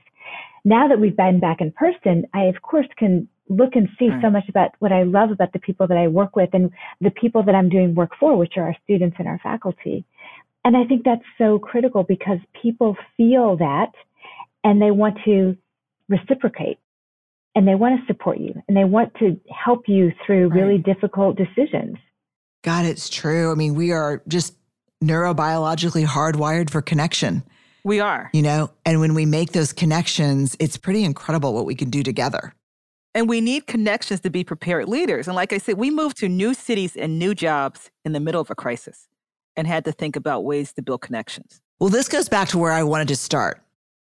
Now 0.65 0.87
that 0.87 0.99
we've 0.99 1.15
been 1.15 1.39
back 1.39 1.61
in 1.61 1.71
person, 1.71 2.25
I 2.33 2.45
of 2.45 2.61
course 2.61 2.87
can 2.97 3.27
look 3.49 3.75
and 3.75 3.89
see 3.97 4.09
right. 4.09 4.21
so 4.21 4.29
much 4.29 4.47
about 4.47 4.71
what 4.79 4.91
I 4.91 5.03
love 5.03 5.31
about 5.31 5.53
the 5.53 5.59
people 5.59 5.87
that 5.87 5.97
I 5.97 6.07
work 6.07 6.35
with 6.35 6.49
and 6.53 6.71
the 7.01 7.09
people 7.09 7.43
that 7.43 7.55
I'm 7.55 7.69
doing 7.69 7.95
work 7.95 8.11
for, 8.19 8.37
which 8.37 8.53
are 8.57 8.63
our 8.63 8.75
students 8.83 9.15
and 9.19 9.27
our 9.27 9.39
faculty. 9.39 10.05
And 10.63 10.77
I 10.77 10.85
think 10.85 11.03
that's 11.03 11.23
so 11.37 11.57
critical 11.57 12.03
because 12.03 12.37
people 12.61 12.95
feel 13.17 13.57
that 13.57 13.91
and 14.63 14.81
they 14.81 14.91
want 14.91 15.17
to 15.25 15.57
reciprocate 16.07 16.79
and 17.55 17.67
they 17.67 17.75
want 17.75 17.99
to 17.99 18.05
support 18.07 18.39
you 18.39 18.61
and 18.67 18.77
they 18.77 18.83
want 18.83 19.13
to 19.15 19.39
help 19.49 19.87
you 19.87 20.11
through 20.25 20.49
right. 20.49 20.61
really 20.61 20.77
difficult 20.77 21.37
decisions. 21.37 21.97
God, 22.63 22.85
it's 22.85 23.09
true. 23.09 23.51
I 23.51 23.55
mean, 23.55 23.73
we 23.73 23.91
are 23.91 24.21
just 24.27 24.55
neurobiologically 25.03 26.05
hardwired 26.05 26.69
for 26.69 26.81
connection. 26.81 27.43
We 27.85 28.01
are. 28.01 28.29
You 28.33 28.41
know, 28.41 28.71
and 28.85 28.99
when 28.99 29.13
we 29.13 29.25
make 29.25 29.53
those 29.53 29.71
connections, 29.71 30.57
it's 30.59 30.77
pretty 30.77 31.05
incredible 31.05 31.53
what 31.53 31.65
we 31.65 31.75
can 31.75 31.89
do 31.89 32.03
together. 32.03 32.53
And 33.15 33.27
we 33.27 33.41
need 33.41 33.65
connections 33.65 34.19
to 34.21 34.29
be 34.29 34.43
prepared 34.43 34.87
leaders. 34.87 35.27
And 35.27 35.35
like 35.35 35.51
I 35.51 35.57
said, 35.57 35.77
we 35.77 35.89
moved 35.89 36.17
to 36.17 36.29
new 36.29 36.53
cities 36.53 36.95
and 36.95 37.17
new 37.17 37.33
jobs 37.33 37.89
in 38.05 38.13
the 38.13 38.19
middle 38.19 38.39
of 38.39 38.51
a 38.51 38.55
crisis 38.55 39.07
and 39.55 39.65
had 39.65 39.83
to 39.85 39.91
think 39.91 40.15
about 40.15 40.43
ways 40.43 40.71
to 40.73 40.81
build 40.81 41.01
connections. 41.01 41.61
Well, 41.79 41.89
this 41.89 42.07
goes 42.07 42.29
back 42.29 42.49
to 42.49 42.57
where 42.57 42.71
I 42.71 42.83
wanted 42.83 43.07
to 43.09 43.15
start. 43.15 43.61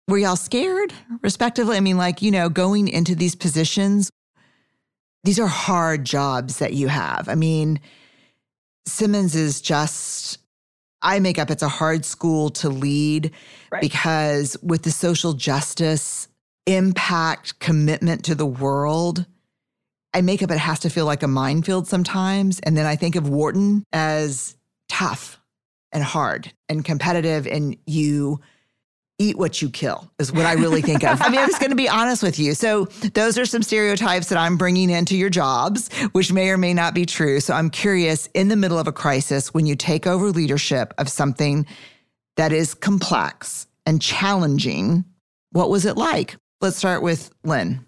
Were 0.09 0.19
y'all 0.19 0.37
scared, 0.37 0.93
respectively? 1.23 1.77
I 1.77 1.81
mean, 1.81 1.97
like, 1.97 2.23
you 2.23 2.31
know, 2.31 2.49
going 2.49 2.89
into 2.89 3.15
these 3.15 3.35
positions, 3.35 4.11
these 5.25 5.39
are 5.39 5.47
hard 5.47 6.05
jobs 6.05 6.59
that 6.59 6.75
you 6.75 6.89
have. 6.89 7.29
I 7.29 7.35
mean, 7.35 7.81
Simmons 8.85 9.35
is 9.37 9.61
just, 9.61 10.39
I 11.01 11.21
make 11.21 11.39
up 11.39 11.51
it's 11.51 11.63
a 11.63 11.69
hard 11.69 12.05
school 12.05 12.51
to 12.51 12.69
lead 12.69 13.31
right. 13.71 13.81
because 13.81 14.57
with 14.63 14.83
the 14.83 14.91
social 14.91 15.33
justice 15.33 16.29
impact, 16.67 17.59
commitment 17.59 18.25
to 18.25 18.35
the 18.35 18.47
world, 18.47 19.27
I 20.15 20.21
make 20.21 20.43
up 20.43 20.51
it 20.51 20.59
has 20.59 20.81
to 20.81 20.91
feel 20.91 21.07
like 21.07 21.23
a 21.23 21.29
minefield 21.29 21.87
sometimes. 21.89 22.61
And 22.61 22.77
then 22.77 22.87
I 22.87 22.97
think 22.97 23.17
of 23.17 23.29
Wharton 23.29 23.85
as 23.93 24.57
tough 24.89 25.41
and 25.91 26.03
hard 26.03 26.53
and 26.69 26.85
competitive, 26.85 27.47
and 27.47 27.77
you 27.87 28.41
eat 29.19 29.37
what 29.39 29.63
you 29.63 29.71
kill 29.71 30.11
is 30.19 30.33
what 30.33 30.47
I 30.47 30.55
really 30.55 30.83
think 30.83 31.05
of. 31.05 31.21
I 31.23 31.29
mean, 31.29 31.39
I'm 31.39 31.49
just 31.49 31.61
going 31.61 31.71
to 31.71 31.77
be 31.77 31.89
honest 31.89 32.23
with 32.23 32.39
you. 32.39 32.55
So, 32.55 32.87
those 33.15 33.39
are 33.39 33.47
some 33.47 33.63
stereotypes 33.63 34.29
that 34.29 34.39
I'm 34.39 34.57
bringing 34.57 34.91
into 34.91 35.17
your 35.17 35.31
jobs, 35.31 35.93
which 36.13 36.33
may 36.33 36.51
or 36.51 36.59
may 36.59 36.75
not 36.75 36.95
be 36.95 37.07
true. 37.07 37.41
So, 37.41 37.55
I'm 37.55 37.71
curious 37.71 38.29
in 38.35 38.49
the 38.49 38.57
middle 38.57 38.79
of 38.79 38.87
a 38.87 38.93
crisis, 38.93 39.55
when 39.55 39.67
you 39.67 39.77
take 39.77 40.07
over 40.07 40.31
leadership 40.31 40.95
of 40.99 41.09
something 41.09 41.67
that 42.37 42.53
is 42.53 42.75
complex 42.75 43.67
and 43.85 44.01
challenging, 44.01 45.05
what 45.51 45.69
was 45.69 45.85
it 45.85 45.97
like? 45.97 46.37
Let's 46.63 46.77
start 46.77 47.03
with 47.03 47.33
Lynn. 47.43 47.85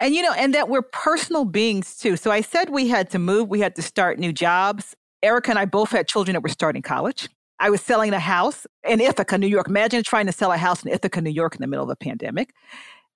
And 0.00 0.14
you 0.14 0.22
know, 0.22 0.32
and 0.32 0.54
that 0.54 0.70
we're 0.70 0.80
personal 0.80 1.44
beings 1.44 1.98
too. 1.98 2.16
So 2.16 2.30
I 2.30 2.40
said 2.40 2.70
we 2.70 2.88
had 2.88 3.10
to 3.10 3.18
move, 3.18 3.50
we 3.50 3.60
had 3.60 3.76
to 3.76 3.82
start 3.82 4.18
new 4.18 4.32
jobs. 4.32 4.96
Erika 5.22 5.50
and 5.50 5.58
I 5.58 5.66
both 5.66 5.90
had 5.90 6.08
children 6.08 6.32
that 6.32 6.40
were 6.40 6.48
starting 6.48 6.80
college. 6.80 7.28
I 7.60 7.68
was 7.68 7.82
selling 7.82 8.14
a 8.14 8.18
house 8.18 8.66
in 8.88 9.02
Ithaca, 9.02 9.36
New 9.36 9.46
York. 9.46 9.68
Imagine 9.68 10.02
trying 10.02 10.24
to 10.26 10.32
sell 10.32 10.50
a 10.50 10.56
house 10.56 10.82
in 10.82 10.90
Ithaca, 10.90 11.20
New 11.20 11.30
York 11.30 11.54
in 11.56 11.60
the 11.60 11.66
middle 11.66 11.84
of 11.84 11.90
a 11.90 11.96
pandemic. 11.96 12.54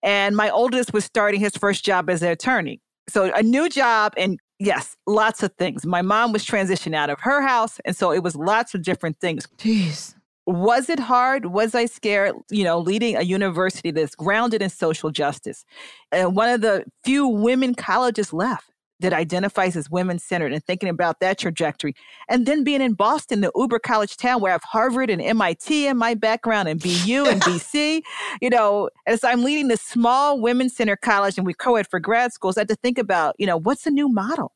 And 0.02 0.36
my 0.36 0.50
oldest 0.50 0.92
was 0.92 1.06
starting 1.06 1.40
his 1.40 1.56
first 1.56 1.82
job 1.82 2.10
as 2.10 2.22
an 2.22 2.28
attorney. 2.28 2.82
So 3.08 3.32
a 3.34 3.42
new 3.42 3.70
job 3.70 4.12
and 4.18 4.38
yes, 4.58 4.96
lots 5.06 5.42
of 5.42 5.54
things. 5.54 5.86
My 5.86 6.02
mom 6.02 6.32
was 6.32 6.44
transitioning 6.44 6.94
out 6.94 7.08
of 7.08 7.20
her 7.20 7.40
house. 7.40 7.80
And 7.86 7.96
so 7.96 8.12
it 8.12 8.22
was 8.22 8.36
lots 8.36 8.74
of 8.74 8.82
different 8.82 9.18
things. 9.18 9.46
Jeez. 9.56 10.14
Was 10.46 10.88
it 10.88 10.98
hard? 10.98 11.46
Was 11.46 11.74
I 11.74 11.86
scared? 11.86 12.34
You 12.50 12.64
know, 12.64 12.78
leading 12.78 13.16
a 13.16 13.22
university 13.22 13.90
that's 13.90 14.14
grounded 14.14 14.62
in 14.62 14.70
social 14.70 15.10
justice. 15.10 15.64
And 16.10 16.34
one 16.34 16.48
of 16.48 16.60
the 16.60 16.84
few 17.04 17.28
women 17.28 17.74
colleges 17.74 18.32
left 18.32 18.70
that 19.00 19.12
identifies 19.12 19.76
as 19.76 19.90
women 19.90 20.18
centered 20.18 20.52
and 20.52 20.64
thinking 20.64 20.88
about 20.88 21.20
that 21.20 21.38
trajectory. 21.38 21.94
And 22.28 22.46
then 22.46 22.64
being 22.64 22.80
in 22.80 22.92
Boston, 22.94 23.40
the 23.40 23.50
uber 23.56 23.78
college 23.78 24.16
town 24.16 24.40
where 24.40 24.52
I 24.52 24.54
have 24.54 24.62
Harvard 24.62 25.10
and 25.10 25.20
MIT 25.20 25.86
in 25.86 25.96
my 25.96 26.14
background 26.14 26.68
and 26.68 26.80
BU 26.80 27.26
and 27.26 27.40
BC, 27.42 28.02
you 28.40 28.50
know, 28.50 28.90
as 29.06 29.24
I'm 29.24 29.42
leading 29.42 29.68
this 29.68 29.80
small 29.80 30.40
women 30.40 30.68
center 30.68 30.96
college 30.96 31.38
and 31.38 31.46
we 31.46 31.54
co-ed 31.54 31.88
for 31.88 31.98
grad 31.98 32.32
schools, 32.32 32.56
I 32.56 32.60
had 32.60 32.68
to 32.68 32.76
think 32.76 32.98
about, 32.98 33.34
you 33.38 33.46
know, 33.46 33.56
what's 33.56 33.84
the 33.84 33.90
new 33.90 34.08
model? 34.08 34.52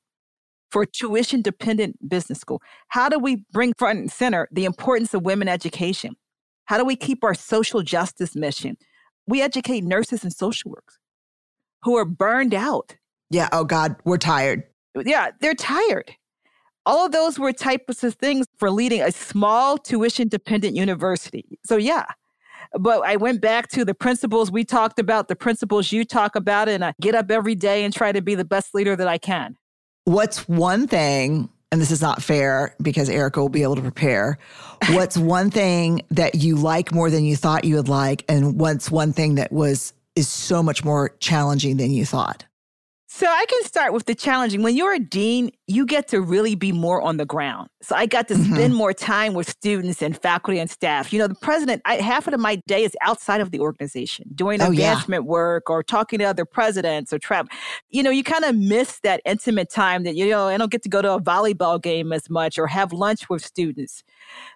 For 0.74 0.84
tuition 0.84 1.40
dependent 1.40 2.06
business 2.06 2.38
school. 2.38 2.60
How 2.88 3.08
do 3.08 3.18
we 3.18 3.44
bring 3.50 3.72
front 3.78 3.98
and 3.98 4.12
center 4.12 4.48
the 4.52 4.66
importance 4.66 5.14
of 5.14 5.22
women 5.22 5.48
education? 5.48 6.16
How 6.66 6.76
do 6.76 6.84
we 6.84 6.96
keep 6.96 7.24
our 7.24 7.34
social 7.34 7.80
justice 7.80 8.37
mission? 8.37 8.76
We 9.26 9.40
educate 9.40 9.84
nurses 9.84 10.22
and 10.22 10.32
social 10.32 10.70
workers 10.70 10.98
who 11.82 11.96
are 11.96 12.04
burned 12.04 12.52
out 12.52 12.96
yeah. 13.34 13.48
Oh, 13.50 13.64
God, 13.64 13.96
we're 14.04 14.18
tired. 14.18 14.62
Yeah, 15.04 15.30
they're 15.40 15.54
tired. 15.54 16.14
All 16.87 17.06
of 17.06 17.12
those 17.12 17.38
were 17.38 17.52
types 17.52 18.04
of 18.04 18.14
things 18.14 18.46
for 18.58 18.70
leading 18.70 19.00
a 19.00 19.10
small 19.10 19.76
tuition 19.76 20.28
dependent 20.28 20.76
university. 20.76 21.58
So, 21.64 21.76
yeah. 21.76 22.04
But 22.78 23.02
I 23.04 23.16
went 23.16 23.40
back 23.40 23.68
to 23.70 23.84
the 23.84 23.94
principles 23.94 24.52
we 24.52 24.64
talked 24.64 25.00
about, 25.00 25.26
the 25.26 25.37
principles 25.37 25.90
you 25.90 26.04
talk 26.04 26.37
about, 26.37 26.68
and 26.68 26.84
I 26.84 26.94
get 27.00 27.14
up 27.14 27.30
every 27.30 27.56
day 27.56 27.84
and 27.84 27.92
try 27.92 28.12
to 28.12 28.22
be 28.22 28.34
the 28.34 28.44
best 28.44 28.74
leader 28.74 28.94
that 28.94 29.08
I 29.08 29.18
can. 29.18 29.56
What's 30.06 30.46
one 30.46 30.86
thing, 30.86 31.48
and 31.72 31.80
this 31.80 31.90
is 31.90 32.02
not 32.02 32.22
fair 32.22 32.76
because 32.80 33.08
Erika 33.08 33.40
will 33.40 33.48
be 33.48 33.62
able 33.62 33.76
to 33.76 33.82
prepare. 33.82 34.38
What's 34.90 35.16
one 35.16 35.50
thing 35.50 36.02
that 36.10 36.34
you 36.34 36.56
like 36.56 36.92
more 36.92 37.08
than 37.08 37.24
you 37.24 37.36
thought 37.36 37.64
you 37.64 37.76
would 37.76 37.88
like? 37.88 38.24
And 38.28 38.60
what's 38.60 38.90
one 38.90 39.14
thing 39.14 39.36
that 39.36 39.50
was 39.50 39.94
is 40.14 40.28
so 40.28 40.62
much 40.62 40.84
more 40.84 41.16
challenging 41.20 41.78
than 41.78 41.90
you 41.90 42.04
thought? 42.04 42.44
So 43.16 43.29
I 43.29 43.46
can 43.46 43.62
start 43.62 43.92
with 43.92 44.07
the 44.07 44.14
challenging. 44.16 44.64
When 44.64 44.74
you're 44.74 44.92
a 44.92 44.98
dean, 44.98 45.53
you 45.68 45.87
get 45.87 46.09
to 46.09 46.20
really 46.20 46.57
be 46.57 46.72
more 46.72 47.00
on 47.00 47.16
the 47.16 47.24
ground. 47.24 47.68
So 47.81 47.94
I 47.94 48.07
got 48.07 48.27
to 48.27 48.35
mm-hmm. 48.35 48.55
spend 48.55 48.74
more 48.74 48.92
time 48.92 49.35
with 49.35 49.48
students 49.48 50.03
and 50.03 50.20
faculty 50.20 50.59
and 50.59 50.68
staff. 50.68 51.12
You 51.12 51.20
know, 51.20 51.29
the 51.29 51.37
president, 51.37 51.81
I, 51.85 51.98
half 51.98 52.27
of 52.27 52.40
my 52.40 52.57
day 52.66 52.83
is 52.83 52.96
outside 53.03 53.40
of 53.40 53.53
the 53.53 53.61
organization, 53.61 54.31
doing 54.35 54.61
oh, 54.61 54.72
advancement 54.72 55.22
yeah. 55.22 55.31
work 55.31 55.70
or 55.70 55.85
talking 55.85 56.18
to 56.18 56.24
other 56.24 56.44
presidents 56.44 57.12
or 57.12 57.20
trap. 57.20 57.46
You 57.88 58.03
know, 58.03 58.11
you 58.11 58.24
kind 58.24 58.44
of 58.44 58.57
miss 58.57 58.98
that 59.05 59.20
intimate 59.24 59.70
time 59.70 60.03
that, 60.03 60.16
you 60.16 60.29
know, 60.29 60.48
I 60.48 60.57
don't 60.57 60.72
get 60.72 60.83
to 60.83 60.88
go 60.88 61.00
to 61.00 61.12
a 61.12 61.20
volleyball 61.20 61.81
game 61.81 62.12
as 62.12 62.29
much 62.29 62.59
or 62.59 62.66
have 62.66 62.92
lunch 62.92 63.31
with 63.31 63.44
students. 63.44 64.03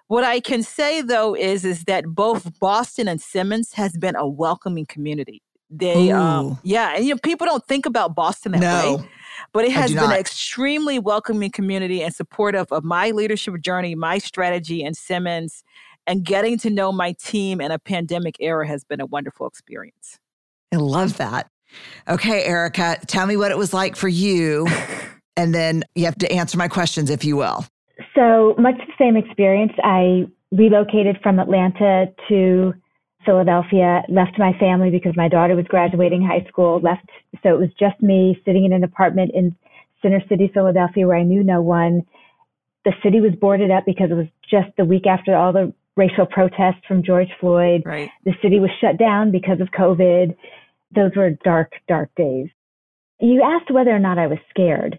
What 0.08 0.24
I 0.24 0.40
can 0.40 0.64
say 0.64 1.00
though 1.00 1.36
is 1.36 1.64
is 1.64 1.84
that 1.84 2.06
both 2.08 2.58
Boston 2.58 3.06
and 3.06 3.20
Simmons 3.20 3.74
has 3.74 3.92
been 3.96 4.16
a 4.16 4.26
welcoming 4.26 4.86
community. 4.86 5.42
They, 5.70 6.10
um, 6.10 6.58
yeah, 6.62 6.94
and 6.96 7.04
you 7.04 7.14
know, 7.14 7.20
people 7.22 7.46
don't 7.46 7.66
think 7.66 7.84
about 7.84 8.14
Boston 8.14 8.52
that 8.52 8.60
no, 8.60 8.96
way, 8.96 9.08
but 9.52 9.64
it 9.64 9.72
has 9.72 9.90
been 9.90 10.04
not. 10.04 10.14
an 10.14 10.20
extremely 10.20 10.98
welcoming 10.98 11.50
community 11.50 12.02
and 12.02 12.14
supportive 12.14 12.72
of 12.72 12.84
my 12.84 13.10
leadership 13.10 13.60
journey, 13.60 13.94
my 13.94 14.18
strategy, 14.18 14.82
and 14.82 14.96
Simmons. 14.96 15.62
And 16.06 16.24
getting 16.24 16.56
to 16.60 16.70
know 16.70 16.90
my 16.90 17.12
team 17.12 17.60
in 17.60 17.70
a 17.70 17.78
pandemic 17.78 18.36
era 18.40 18.66
has 18.66 18.82
been 18.82 18.98
a 18.98 19.04
wonderful 19.04 19.46
experience. 19.46 20.18
I 20.72 20.76
love 20.76 21.18
that. 21.18 21.50
Okay, 22.08 22.44
Erika, 22.44 22.96
tell 23.06 23.26
me 23.26 23.36
what 23.36 23.50
it 23.50 23.58
was 23.58 23.74
like 23.74 23.94
for 23.94 24.08
you. 24.08 24.66
and 25.36 25.54
then 25.54 25.84
you 25.94 26.06
have 26.06 26.16
to 26.16 26.32
answer 26.32 26.56
my 26.56 26.68
questions, 26.68 27.10
if 27.10 27.24
you 27.24 27.36
will. 27.36 27.66
So, 28.14 28.54
much 28.58 28.76
the 28.78 28.92
same 28.98 29.16
experience. 29.16 29.72
I 29.84 30.26
relocated 30.50 31.18
from 31.22 31.38
Atlanta 31.38 32.06
to 32.28 32.72
Philadelphia, 33.28 34.04
left 34.08 34.38
my 34.38 34.54
family 34.58 34.88
because 34.88 35.12
my 35.14 35.28
daughter 35.28 35.54
was 35.54 35.66
graduating 35.68 36.24
high 36.24 36.48
school, 36.48 36.80
left. 36.80 37.06
So 37.42 37.50
it 37.50 37.58
was 37.58 37.68
just 37.78 38.00
me 38.00 38.40
sitting 38.46 38.64
in 38.64 38.72
an 38.72 38.84
apartment 38.84 39.32
in 39.34 39.54
Center 40.00 40.22
City, 40.30 40.50
Philadelphia, 40.54 41.06
where 41.06 41.18
I 41.18 41.24
knew 41.24 41.44
no 41.44 41.60
one. 41.60 42.06
The 42.86 42.92
city 43.02 43.20
was 43.20 43.32
boarded 43.38 43.70
up 43.70 43.84
because 43.84 44.10
it 44.10 44.14
was 44.14 44.28
just 44.50 44.68
the 44.78 44.86
week 44.86 45.06
after 45.06 45.36
all 45.36 45.52
the 45.52 45.74
racial 45.94 46.24
protests 46.24 46.86
from 46.88 47.02
George 47.02 47.28
Floyd. 47.38 47.82
Right. 47.84 48.08
The 48.24 48.32
city 48.40 48.60
was 48.60 48.70
shut 48.80 48.96
down 48.96 49.30
because 49.30 49.60
of 49.60 49.68
COVID. 49.78 50.34
Those 50.94 51.10
were 51.14 51.32
dark, 51.44 51.72
dark 51.86 52.08
days. 52.16 52.48
You 53.20 53.42
asked 53.42 53.70
whether 53.70 53.90
or 53.90 53.98
not 53.98 54.16
I 54.16 54.28
was 54.28 54.38
scared. 54.48 54.98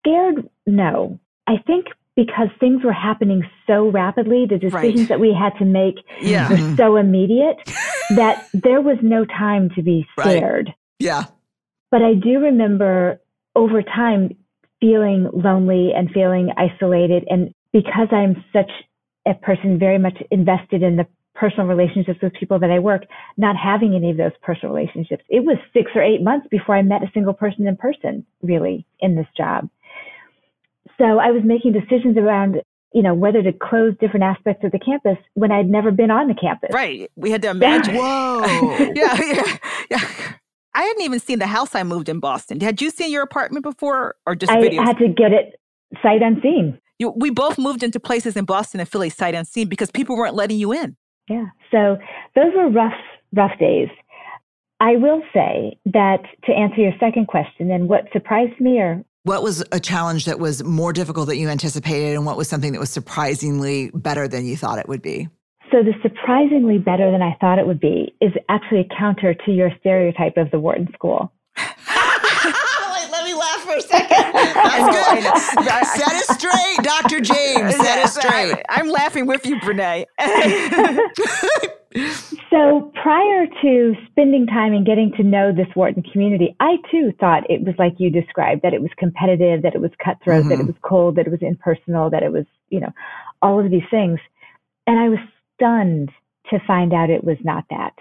Scared, 0.00 0.50
no. 0.66 1.18
I 1.46 1.54
think 1.66 1.86
because 2.16 2.48
things 2.60 2.84
were 2.84 2.92
happening 2.92 3.42
so 3.66 3.90
rapidly, 3.90 4.46
the 4.48 4.58
decisions 4.58 5.00
right. 5.00 5.08
that 5.08 5.20
we 5.20 5.34
had 5.34 5.56
to 5.58 5.64
make 5.64 5.96
yeah. 6.20 6.48
were 6.48 6.56
mm-hmm. 6.56 6.76
so 6.76 6.96
immediate 6.96 7.56
that 8.10 8.48
there 8.52 8.80
was 8.80 8.98
no 9.02 9.24
time 9.24 9.70
to 9.74 9.82
be 9.82 10.06
scared. 10.18 10.66
Right. 10.66 10.76
Yeah. 10.98 11.24
But 11.90 12.02
I 12.02 12.14
do 12.14 12.38
remember 12.38 13.20
over 13.56 13.82
time 13.82 14.36
feeling 14.80 15.28
lonely 15.32 15.92
and 15.94 16.10
feeling 16.10 16.50
isolated. 16.56 17.24
And 17.28 17.54
because 17.72 18.08
I'm 18.12 18.44
such 18.52 18.70
a 19.26 19.34
person 19.34 19.78
very 19.78 19.98
much 19.98 20.18
invested 20.30 20.82
in 20.82 20.96
the 20.96 21.06
personal 21.34 21.66
relationships 21.66 22.20
with 22.22 22.32
people 22.34 22.58
that 22.60 22.70
I 22.70 22.78
work, 22.78 23.02
not 23.36 23.56
having 23.56 23.94
any 23.94 24.10
of 24.10 24.16
those 24.16 24.32
personal 24.42 24.74
relationships. 24.74 25.24
It 25.28 25.44
was 25.44 25.56
six 25.72 25.90
or 25.94 26.02
eight 26.02 26.22
months 26.22 26.46
before 26.50 26.76
I 26.76 26.82
met 26.82 27.02
a 27.02 27.10
single 27.12 27.32
person 27.32 27.66
in 27.66 27.76
person, 27.76 28.24
really, 28.42 28.86
in 29.00 29.16
this 29.16 29.26
job. 29.36 29.68
So 30.98 31.18
I 31.18 31.30
was 31.30 31.42
making 31.44 31.72
decisions 31.72 32.16
around, 32.16 32.62
you 32.92 33.02
know, 33.02 33.14
whether 33.14 33.42
to 33.42 33.52
close 33.52 33.94
different 34.00 34.24
aspects 34.24 34.64
of 34.64 34.72
the 34.72 34.78
campus 34.78 35.18
when 35.34 35.50
I'd 35.50 35.68
never 35.68 35.90
been 35.90 36.10
on 36.10 36.28
the 36.28 36.34
campus. 36.34 36.70
Right. 36.72 37.10
We 37.16 37.30
had 37.30 37.42
to 37.42 37.50
imagine. 37.50 37.94
Yeah. 37.94 38.00
Whoa. 38.00 38.76
yeah, 38.94 39.20
yeah, 39.20 39.56
yeah. 39.90 40.32
I 40.74 40.82
hadn't 40.82 41.02
even 41.02 41.20
seen 41.20 41.38
the 41.38 41.46
house 41.46 41.74
I 41.74 41.84
moved 41.84 42.08
in 42.08 42.18
Boston. 42.20 42.60
Had 42.60 42.80
you 42.80 42.90
seen 42.90 43.10
your 43.10 43.22
apartment 43.22 43.62
before 43.62 44.16
or 44.26 44.34
just 44.34 44.50
I 44.50 44.56
videos? 44.56 44.84
had 44.84 44.98
to 44.98 45.08
get 45.08 45.32
it 45.32 45.60
sight 46.02 46.22
unseen. 46.22 46.78
You, 46.98 47.10
we 47.10 47.30
both 47.30 47.58
moved 47.58 47.82
into 47.82 48.00
places 48.00 48.36
in 48.36 48.44
Boston 48.44 48.80
and 48.80 48.88
Philly 48.88 49.10
sight 49.10 49.34
unseen 49.34 49.68
because 49.68 49.90
people 49.90 50.16
weren't 50.16 50.34
letting 50.34 50.58
you 50.58 50.72
in. 50.72 50.96
Yeah. 51.28 51.46
So 51.70 51.96
those 52.34 52.52
were 52.54 52.70
rough, 52.70 52.92
rough 53.32 53.58
days. 53.58 53.88
I 54.80 54.96
will 54.96 55.22
say 55.32 55.78
that 55.86 56.22
to 56.44 56.52
answer 56.52 56.80
your 56.80 56.92
second 57.00 57.26
question, 57.28 57.70
and 57.70 57.88
what 57.88 58.04
surprised 58.12 58.60
me 58.60 58.78
or 58.80 59.04
what 59.24 59.42
was 59.42 59.64
a 59.72 59.80
challenge 59.80 60.26
that 60.26 60.38
was 60.38 60.62
more 60.62 60.92
difficult 60.92 61.28
than 61.28 61.38
you 61.38 61.48
anticipated, 61.48 62.14
and 62.14 62.24
what 62.24 62.36
was 62.36 62.46
something 62.48 62.72
that 62.72 62.78
was 62.78 62.90
surprisingly 62.90 63.90
better 63.94 64.28
than 64.28 64.46
you 64.46 64.56
thought 64.56 64.78
it 64.78 64.88
would 64.88 65.02
be? 65.02 65.28
So 65.72 65.82
the 65.82 65.94
surprisingly 66.02 66.78
better 66.78 67.10
than 67.10 67.22
I 67.22 67.34
thought 67.40 67.58
it 67.58 67.66
would 67.66 67.80
be 67.80 68.14
is 68.20 68.32
actually 68.48 68.80
a 68.80 68.96
counter 68.96 69.34
to 69.34 69.50
your 69.50 69.70
stereotype 69.80 70.36
of 70.36 70.50
the 70.50 70.60
Wharton 70.60 70.88
School. 70.92 71.32
Wait, 71.56 71.66
let 73.10 73.24
me 73.24 73.34
laugh 73.34 73.60
for 73.60 73.72
a 73.72 73.80
second. 73.80 74.08
That's 74.34 75.54
good. 75.54 75.86
Set 75.86 76.12
it 76.12 76.26
straight, 76.38 76.78
Dr. 76.82 77.20
James. 77.20 77.74
Set 77.76 78.04
it 78.04 78.08
straight. 78.08 78.62
I'm 78.68 78.88
laughing 78.88 79.26
with 79.26 79.46
you, 79.46 79.56
Brené. 79.56 80.04
so 82.50 82.92
prior 83.00 83.46
to 83.62 83.94
spending 84.10 84.46
time 84.46 84.72
and 84.72 84.84
getting 84.84 85.12
to 85.16 85.22
know 85.22 85.52
this 85.52 85.68
Wharton 85.76 86.02
community, 86.02 86.56
I 86.60 86.76
too 86.90 87.12
thought 87.20 87.48
it 87.48 87.62
was 87.64 87.74
like 87.78 87.94
you 87.98 88.10
described, 88.10 88.62
that 88.62 88.74
it 88.74 88.82
was 88.82 88.90
competitive, 88.98 89.62
that 89.62 89.74
it 89.74 89.80
was 89.80 89.90
cutthroat, 90.02 90.40
mm-hmm. 90.40 90.48
that 90.48 90.54
it 90.54 90.58
mm-hmm. 90.58 90.66
was 90.68 90.76
cold, 90.82 91.16
that 91.16 91.26
it 91.26 91.30
was 91.30 91.42
impersonal, 91.42 92.10
that 92.10 92.22
it 92.22 92.32
was, 92.32 92.46
you 92.70 92.80
know, 92.80 92.92
all 93.42 93.64
of 93.64 93.70
these 93.70 93.88
things. 93.90 94.18
And 94.86 94.98
I 94.98 95.08
was 95.08 95.18
stunned 95.54 96.10
to 96.50 96.58
find 96.66 96.92
out 96.92 97.10
it 97.10 97.24
was 97.24 97.38
not 97.44 97.64
that. 97.70 97.94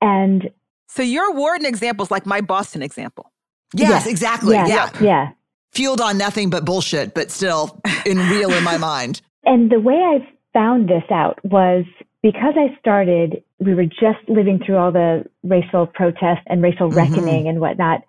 And 0.00 0.50
so 0.86 1.02
your 1.02 1.32
Wharton 1.32 1.66
example 1.66 2.04
is 2.04 2.10
like 2.10 2.26
my 2.26 2.40
Boston 2.40 2.82
example. 2.82 3.32
Yes, 3.74 3.90
yes. 3.90 4.06
exactly. 4.06 4.54
Yeah. 4.54 4.66
yeah. 4.66 4.90
Yeah. 5.00 5.28
Fueled 5.72 6.00
on 6.00 6.16
nothing 6.16 6.50
but 6.50 6.64
bullshit, 6.64 7.14
but 7.14 7.30
still 7.30 7.80
in 8.06 8.18
real 8.30 8.52
in 8.52 8.64
my 8.64 8.76
mind. 8.78 9.20
And 9.44 9.70
the 9.70 9.80
way 9.80 9.94
I 9.94 10.26
found 10.52 10.88
this 10.88 11.04
out 11.10 11.38
was 11.44 11.84
because 12.22 12.54
I 12.56 12.76
started, 12.80 13.42
we 13.58 13.74
were 13.74 13.84
just 13.84 14.28
living 14.28 14.60
through 14.64 14.76
all 14.76 14.92
the 14.92 15.24
racial 15.42 15.86
protests 15.86 16.44
and 16.46 16.62
racial 16.62 16.88
mm-hmm. 16.88 16.98
reckoning 16.98 17.48
and 17.48 17.60
whatnot. 17.60 18.02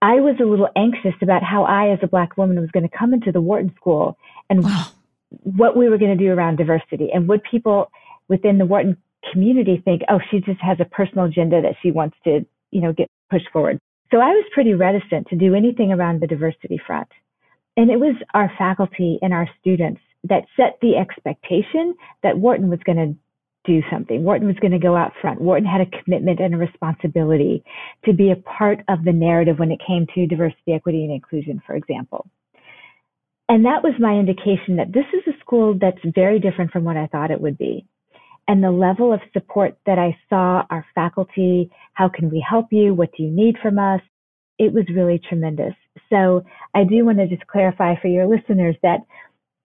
I 0.00 0.20
was 0.20 0.36
a 0.40 0.44
little 0.44 0.68
anxious 0.76 1.14
about 1.22 1.42
how 1.42 1.64
I, 1.64 1.90
as 1.90 1.98
a 2.02 2.06
Black 2.06 2.36
woman, 2.36 2.60
was 2.60 2.70
going 2.70 2.88
to 2.88 2.96
come 2.96 3.12
into 3.14 3.32
the 3.32 3.40
Wharton 3.40 3.74
School 3.76 4.16
and 4.48 4.64
what 5.42 5.76
we 5.76 5.88
were 5.88 5.98
going 5.98 6.16
to 6.16 6.24
do 6.24 6.30
around 6.30 6.56
diversity. 6.56 7.10
And 7.12 7.28
would 7.28 7.42
people 7.42 7.90
within 8.28 8.58
the 8.58 8.66
Wharton 8.66 8.96
community 9.32 9.82
think, 9.84 10.02
oh, 10.08 10.20
she 10.30 10.40
just 10.40 10.60
has 10.60 10.78
a 10.80 10.84
personal 10.84 11.24
agenda 11.24 11.60
that 11.62 11.74
she 11.82 11.90
wants 11.90 12.16
to, 12.24 12.46
you 12.70 12.80
know, 12.80 12.92
get 12.92 13.10
pushed 13.30 13.48
forward. 13.52 13.80
So 14.10 14.18
I 14.18 14.30
was 14.30 14.44
pretty 14.52 14.74
reticent 14.74 15.28
to 15.28 15.36
do 15.36 15.54
anything 15.54 15.92
around 15.92 16.20
the 16.20 16.26
diversity 16.26 16.80
front. 16.86 17.08
And 17.76 17.90
it 17.90 17.98
was 17.98 18.14
our 18.34 18.50
faculty 18.56 19.18
and 19.20 19.32
our 19.32 19.48
students 19.60 20.00
that 20.24 20.44
set 20.56 20.78
the 20.80 20.96
expectation 20.96 21.94
that 22.22 22.38
Wharton 22.38 22.70
was 22.70 22.80
going 22.84 22.96
to 22.96 23.16
do 23.68 23.82
something. 23.90 24.24
Wharton 24.24 24.48
was 24.48 24.56
going 24.60 24.72
to 24.72 24.78
go 24.78 24.96
out 24.96 25.12
front. 25.20 25.40
Wharton 25.40 25.68
had 25.68 25.80
a 25.80 26.02
commitment 26.02 26.40
and 26.40 26.54
a 26.54 26.58
responsibility 26.58 27.62
to 28.04 28.12
be 28.12 28.32
a 28.32 28.36
part 28.36 28.80
of 28.88 29.04
the 29.04 29.12
narrative 29.12 29.60
when 29.60 29.70
it 29.70 29.80
came 29.86 30.06
to 30.14 30.26
diversity, 30.26 30.72
equity, 30.72 31.04
and 31.04 31.12
inclusion, 31.12 31.62
for 31.64 31.76
example. 31.76 32.26
And 33.48 33.64
that 33.64 33.84
was 33.84 33.94
my 34.00 34.14
indication 34.14 34.76
that 34.76 34.92
this 34.92 35.06
is 35.14 35.22
a 35.32 35.38
school 35.40 35.78
that's 35.80 35.98
very 36.14 36.40
different 36.40 36.72
from 36.72 36.84
what 36.84 36.96
I 36.96 37.06
thought 37.06 37.30
it 37.30 37.40
would 37.40 37.56
be 37.56 37.86
and 38.48 38.64
the 38.64 38.70
level 38.70 39.12
of 39.12 39.20
support 39.34 39.76
that 39.84 39.98
I 39.98 40.18
saw 40.30 40.64
our 40.70 40.84
faculty, 40.94 41.70
how 41.92 42.08
can 42.08 42.30
we 42.30 42.44
help 42.48 42.68
you? 42.72 42.94
What 42.94 43.10
do 43.14 43.22
you 43.22 43.30
need 43.30 43.56
from 43.62 43.78
us? 43.78 44.00
It 44.58 44.72
was 44.72 44.84
really 44.92 45.20
tremendous. 45.28 45.74
So 46.10 46.44
I 46.74 46.84
do 46.84 47.04
want 47.04 47.18
to 47.18 47.28
just 47.28 47.46
clarify 47.46 48.00
for 48.00 48.08
your 48.08 48.26
listeners 48.26 48.74
that 48.82 49.00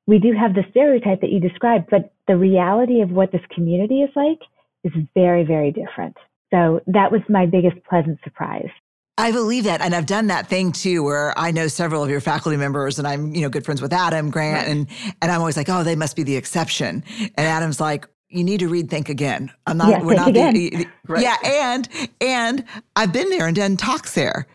we 0.06 0.20
do 0.20 0.34
have 0.34 0.54
the 0.54 0.66
stereotype 0.70 1.22
that 1.22 1.32
you 1.32 1.40
described, 1.40 1.88
but 1.90 2.13
the 2.28 2.38
reality 2.38 3.02
of 3.02 3.12
what 3.12 3.32
this 3.32 3.42
community 3.54 4.02
is 4.02 4.10
like 4.16 4.40
is 4.84 4.94
very, 5.14 5.44
very 5.44 5.72
different. 5.72 6.16
So 6.54 6.82
that 6.88 7.12
was 7.12 7.22
my 7.30 7.46
biggest 7.46 7.84
pleasant 7.90 8.20
surprise. 8.24 8.70
I 9.18 9.32
believe 9.32 9.66
that. 9.66 9.82
And 9.82 9.94
I've 9.94 10.06
done 10.06 10.28
that 10.28 10.48
thing 10.48 10.72
too, 10.72 11.04
where 11.04 11.38
I 11.38 11.52
know 11.52 11.68
several 11.68 12.04
of 12.04 12.10
your 12.10 12.22
faculty 12.22 12.58
members 12.58 12.98
and 12.98 13.08
I'm, 13.08 13.36
you 13.36 13.42
know, 13.42 13.50
good 13.50 13.64
friends 13.64 13.82
with 13.82 13.94
Adam 13.94 14.32
Grant. 14.32 14.68
And, 14.68 14.88
and 15.22 15.32
I'm 15.32 15.40
always 15.40 15.56
like, 15.56 15.70
oh, 15.70 15.84
they 15.84 15.96
must 15.96 16.16
be 16.16 16.24
the 16.24 16.36
exception. 16.36 17.04
And 17.20 17.48
Adam's 17.48 17.80
like, 17.80 18.08
you 18.34 18.44
need 18.44 18.60
to 18.62 18.68
read 18.68 18.90
Think 18.90 19.10
Again. 19.10 19.52
I'm 19.68 19.78
not. 19.78 19.90
Yeah, 19.90 20.04
we're 20.04 20.16
not. 20.16 20.30
Again. 20.30 20.54
The, 20.56 20.88
right. 21.08 21.22
Yeah, 21.22 21.38
and 21.44 21.88
and 22.20 22.66
I've 22.96 23.14
been 23.14 23.30
there 23.30 23.46
and 23.46 23.56
done 23.56 23.78
talks 23.78 24.16
there, 24.16 24.48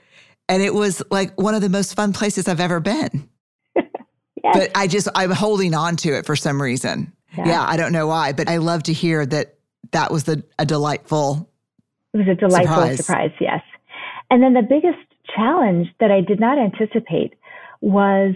and 0.48 0.62
it 0.62 0.74
was 0.74 1.00
like 1.10 1.40
one 1.40 1.54
of 1.54 1.62
the 1.62 1.68
most 1.68 1.94
fun 1.94 2.12
places 2.12 2.48
I've 2.48 2.60
ever 2.60 2.80
been. 2.80 3.28
yes. 3.76 3.84
But 4.52 4.70
I 4.74 4.88
just 4.88 5.08
I'm 5.14 5.30
holding 5.30 5.74
on 5.74 5.96
to 5.98 6.10
it 6.10 6.26
for 6.26 6.34
some 6.34 6.60
reason. 6.60 7.12
Yeah. 7.36 7.48
yeah. 7.48 7.64
I 7.66 7.76
don't 7.76 7.92
know 7.92 8.06
why, 8.06 8.32
but 8.32 8.48
I 8.48 8.56
love 8.58 8.84
to 8.84 8.92
hear 8.92 9.24
that 9.26 9.54
that 9.92 10.10
was 10.10 10.24
the 10.24 10.44
a 10.58 10.66
delightful. 10.66 11.48
It 12.14 12.18
was 12.18 12.28
a 12.28 12.34
delightful 12.34 12.74
surprise. 12.74 12.98
surprise 12.98 13.30
yes, 13.40 13.62
and 14.30 14.42
then 14.42 14.54
the 14.54 14.62
biggest 14.62 14.98
challenge 15.36 15.88
that 16.00 16.10
I 16.10 16.20
did 16.20 16.40
not 16.40 16.58
anticipate 16.58 17.34
was 17.80 18.34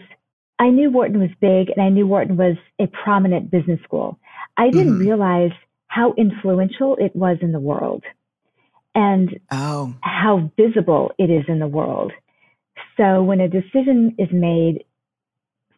I 0.59 0.71
knew 0.71 0.91
Wharton 0.91 1.21
was 1.21 1.31
big 1.41 1.71
and 1.71 1.85
I 1.85 1.89
knew 1.89 2.07
Wharton 2.07 2.37
was 2.37 2.57
a 2.79 2.87
prominent 2.87 3.51
business 3.51 3.81
school. 3.83 4.19
I 4.57 4.71
didn't 4.71 4.95
mm-hmm. 4.95 5.09
realize 5.09 5.51
how 5.89 6.15
influential 6.17 6.97
it 7.01 7.15
was 7.17 7.39
in 7.41 7.53
the 7.53 7.61
world 7.61 8.05
and 8.95 9.41
oh. 9.51 9.95
how 10.03 10.53
visible 10.57 11.13
it 11.19 11.31
is 11.31 11.45
in 11.49 11.59
the 11.59 11.67
world. 11.67 12.13
So 12.97 13.23
when 13.23 13.41
a 13.41 13.49
decision 13.49 14.15
is 14.19 14.29
made 14.33 14.85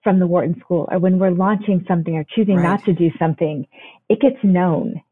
from 0.04 0.20
the 0.20 0.26
Wharton 0.26 0.60
School 0.60 0.88
or 0.92 1.00
when 1.00 1.18
we're 1.18 1.30
launching 1.30 1.84
something 1.88 2.14
or 2.14 2.24
choosing 2.36 2.56
right. 2.56 2.62
not 2.62 2.84
to 2.84 2.92
do 2.92 3.10
something, 3.18 3.66
it 4.08 4.20
gets 4.20 4.36
known. 4.44 5.02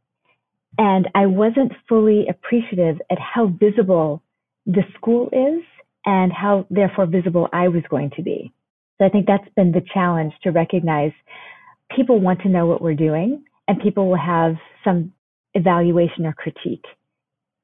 And 0.79 1.09
I 1.15 1.27
wasn't 1.27 1.73
fully 1.89 2.27
appreciative 2.29 3.01
at 3.11 3.19
how 3.19 3.47
visible 3.47 4.23
the 4.67 4.83
school 4.95 5.29
is 5.33 5.65
and 6.07 6.33
how 6.33 6.67
therefore 6.71 7.07
visible 7.07 7.49
I 7.53 7.69
was 7.69 7.83
going 7.91 8.11
to 8.17 8.23
be. 8.23 8.53
So 8.99 9.07
I 9.07 9.09
think 9.09 9.27
that's 9.27 9.49
been 9.57 9.73
the 9.73 9.83
challenge 9.93 10.33
to 10.45 10.51
recognize 10.51 11.13
people 11.95 12.21
want 12.21 12.43
to 12.43 12.49
know 12.49 12.67
what 12.67 12.81
we're 12.81 12.95
doing 12.95 13.45
and 13.67 13.81
people 13.81 14.09
will 14.09 14.17
have 14.17 14.55
some 14.85 15.13
evaluation 15.55 16.27
or 16.27 16.33
critique. 16.33 16.85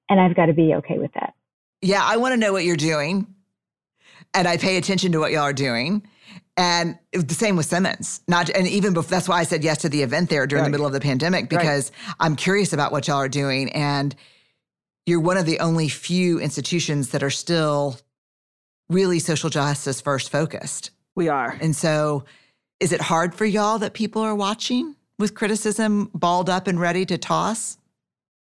And 0.08 0.20
I've 0.20 0.34
got 0.34 0.46
to 0.46 0.54
be 0.54 0.74
okay 0.74 0.98
with 0.98 1.12
that. 1.14 1.34
Yeah, 1.80 2.02
I 2.02 2.16
want 2.16 2.32
to 2.32 2.36
know 2.36 2.52
what 2.52 2.64
you're 2.64 2.76
doing. 2.76 3.26
And 4.34 4.46
I 4.46 4.56
pay 4.56 4.76
attention 4.76 5.12
to 5.12 5.18
what 5.18 5.32
y'all 5.32 5.42
are 5.42 5.52
doing. 5.52 6.06
And 6.56 6.98
the 7.12 7.34
same 7.34 7.56
with 7.56 7.66
Simmons. 7.66 8.20
Not 8.26 8.50
and 8.50 8.66
even 8.66 8.92
before 8.92 9.10
that's 9.10 9.28
why 9.28 9.38
I 9.38 9.44
said 9.44 9.62
yes 9.62 9.78
to 9.78 9.88
the 9.88 10.02
event 10.02 10.28
there 10.28 10.46
during 10.46 10.62
right. 10.62 10.66
the 10.66 10.72
middle 10.72 10.86
of 10.86 10.92
the 10.92 11.00
pandemic 11.00 11.48
because 11.48 11.92
right. 12.06 12.14
I'm 12.20 12.36
curious 12.36 12.72
about 12.72 12.90
what 12.90 13.06
y'all 13.06 13.18
are 13.18 13.28
doing. 13.28 13.70
And 13.72 14.14
you're 15.06 15.20
one 15.20 15.36
of 15.36 15.46
the 15.46 15.60
only 15.60 15.88
few 15.88 16.40
institutions 16.40 17.10
that 17.10 17.22
are 17.22 17.30
still 17.30 17.98
really 18.88 19.20
social 19.20 19.50
justice 19.50 20.00
first 20.00 20.30
focused. 20.30 20.90
We 21.14 21.28
are. 21.28 21.56
And 21.60 21.76
so 21.76 22.24
is 22.80 22.92
it 22.92 23.00
hard 23.00 23.34
for 23.34 23.44
y'all 23.44 23.78
that 23.78 23.94
people 23.94 24.22
are 24.22 24.34
watching? 24.34 24.96
with 25.18 25.34
criticism 25.34 26.10
balled 26.14 26.48
up 26.48 26.66
and 26.66 26.80
ready 26.80 27.04
to 27.06 27.18
toss? 27.18 27.77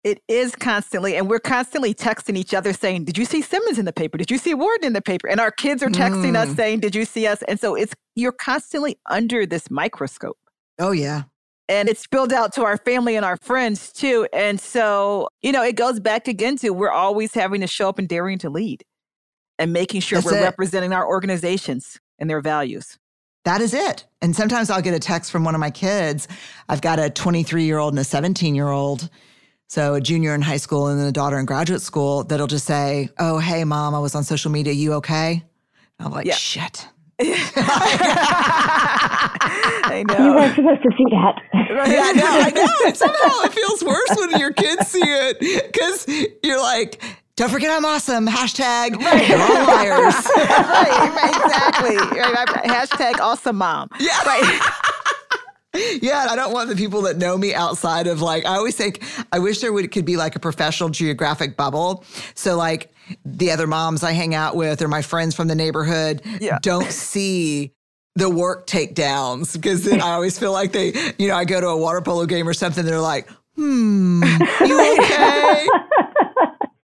It 0.04 0.20
is 0.26 0.56
constantly, 0.56 1.16
and 1.16 1.30
we're 1.30 1.38
constantly 1.38 1.94
texting 1.94 2.36
each 2.36 2.54
other 2.54 2.72
saying, 2.72 3.04
Did 3.04 3.16
you 3.16 3.24
see 3.24 3.40
Simmons 3.40 3.78
in 3.78 3.84
the 3.84 3.92
paper? 3.92 4.18
Did 4.18 4.30
you 4.30 4.38
see 4.38 4.52
Wharton 4.52 4.84
in 4.84 4.92
the 4.94 5.02
paper? 5.02 5.28
And 5.28 5.38
our 5.38 5.52
kids 5.52 5.82
are 5.82 5.88
texting 5.88 6.32
mm. 6.32 6.36
us 6.36 6.54
saying, 6.56 6.80
Did 6.80 6.94
you 6.94 7.04
see 7.04 7.26
us? 7.26 7.42
And 7.42 7.60
so 7.60 7.74
it's 7.76 7.94
you're 8.16 8.32
constantly 8.32 8.98
under 9.08 9.46
this 9.46 9.70
microscope. 9.70 10.38
Oh, 10.78 10.90
yeah. 10.90 11.22
And 11.68 11.88
it's 11.88 12.00
spilled 12.00 12.32
out 12.32 12.52
to 12.54 12.64
our 12.64 12.76
family 12.78 13.14
and 13.14 13.24
our 13.24 13.36
friends 13.36 13.92
too. 13.92 14.26
And 14.32 14.60
so, 14.60 15.28
you 15.40 15.52
know, 15.52 15.62
it 15.62 15.76
goes 15.76 16.00
back 16.00 16.26
again 16.26 16.56
to 16.58 16.70
we're 16.70 16.90
always 16.90 17.32
having 17.32 17.60
to 17.60 17.68
show 17.68 17.88
up 17.88 17.98
and 17.98 18.08
daring 18.08 18.38
to 18.38 18.50
lead 18.50 18.82
and 19.58 19.72
making 19.72 20.00
sure 20.00 20.18
That's 20.20 20.32
we're 20.32 20.40
it. 20.40 20.42
representing 20.42 20.92
our 20.92 21.06
organizations 21.06 22.00
and 22.18 22.28
their 22.28 22.40
values 22.40 22.98
that 23.44 23.60
is 23.60 23.74
it. 23.74 24.06
And 24.20 24.34
sometimes 24.36 24.70
I'll 24.70 24.82
get 24.82 24.94
a 24.94 25.00
text 25.00 25.30
from 25.30 25.44
one 25.44 25.54
of 25.54 25.60
my 25.60 25.70
kids. 25.70 26.28
I've 26.68 26.80
got 26.80 26.98
a 26.98 27.10
23 27.10 27.64
year 27.64 27.78
old 27.78 27.92
and 27.92 27.98
a 27.98 28.04
17 28.04 28.54
year 28.54 28.68
old. 28.68 29.08
So 29.72 29.94
a 29.94 30.02
junior 30.02 30.34
in 30.34 30.42
high 30.42 30.58
school 30.58 30.88
and 30.88 31.00
then 31.00 31.06
a 31.06 31.12
daughter 31.12 31.38
in 31.38 31.46
graduate 31.46 31.80
school 31.80 32.24
that'll 32.24 32.46
just 32.46 32.66
say, 32.66 33.08
Oh, 33.18 33.38
hey, 33.38 33.64
mom, 33.64 33.94
I 33.94 34.00
was 34.00 34.14
on 34.14 34.22
social 34.22 34.50
media. 34.50 34.74
You 34.74 34.92
okay? 35.00 35.42
And 35.98 36.06
I'm 36.06 36.12
like, 36.12 36.26
yeah. 36.26 36.34
shit. 36.34 36.86
I 37.22 37.24
know. 40.08 40.26
You 40.26 40.34
weren't 40.34 40.54
supposed 40.56 40.82
to 40.82 40.90
see 40.94 41.06
that. 41.12 41.40
yeah, 41.88 42.02
I 42.04 42.12
know. 42.12 42.26
I 42.26 42.50
know. 42.50 42.92
Somehow 42.94 43.44
it 43.46 43.54
feels 43.54 43.82
worse 43.82 44.14
when 44.18 44.38
your 44.38 44.52
kids 44.52 44.88
see 44.88 45.00
it 45.02 45.40
because 45.40 46.06
you're 46.44 46.60
like, 46.60 47.02
don't 47.36 47.48
forget 47.50 47.70
I'm 47.70 47.86
awesome. 47.86 48.26
Hashtag 48.26 48.96
right. 48.96 49.26
you're 49.26 49.40
all 49.40 49.66
liars. 49.68 50.14
right, 50.36 51.32
exactly. 51.34 51.96
Right, 51.96 52.46
hashtag 52.66 53.20
awesome 53.20 53.56
mom. 53.56 53.88
Yeah. 53.98 54.22
Right. 54.26 54.60
Yeah, 56.02 56.26
I 56.30 56.36
don't 56.36 56.52
want 56.52 56.68
the 56.68 56.76
people 56.76 57.02
that 57.02 57.16
know 57.16 57.36
me 57.38 57.54
outside 57.54 58.06
of 58.06 58.20
like 58.20 58.44
I 58.44 58.56
always 58.56 58.76
think 58.76 59.02
I 59.32 59.38
wish 59.38 59.60
there 59.60 59.72
would 59.72 59.90
could 59.90 60.04
be 60.04 60.16
like 60.16 60.36
a 60.36 60.40
professional 60.40 60.90
geographic 60.90 61.56
bubble. 61.56 62.04
So 62.34 62.56
like 62.56 62.92
the 63.24 63.50
other 63.50 63.66
moms 63.66 64.02
I 64.02 64.12
hang 64.12 64.34
out 64.34 64.56
with 64.56 64.82
or 64.82 64.88
my 64.88 65.02
friends 65.02 65.34
from 65.34 65.48
the 65.48 65.54
neighborhood 65.54 66.22
yeah. 66.40 66.58
don't 66.62 66.90
see 66.90 67.72
the 68.14 68.28
work 68.28 68.66
takedowns 68.66 69.54
because 69.54 69.84
then 69.84 70.00
I 70.00 70.12
always 70.12 70.38
feel 70.38 70.52
like 70.52 70.72
they, 70.72 70.92
you 71.18 71.28
know, 71.28 71.34
I 71.34 71.44
go 71.44 71.60
to 71.60 71.68
a 71.68 71.76
water 71.76 72.00
polo 72.00 72.26
game 72.26 72.46
or 72.46 72.54
something, 72.54 72.84
they're 72.84 73.00
like, 73.00 73.28
hmm, 73.56 74.22
you 74.60 74.96
okay? 74.98 75.66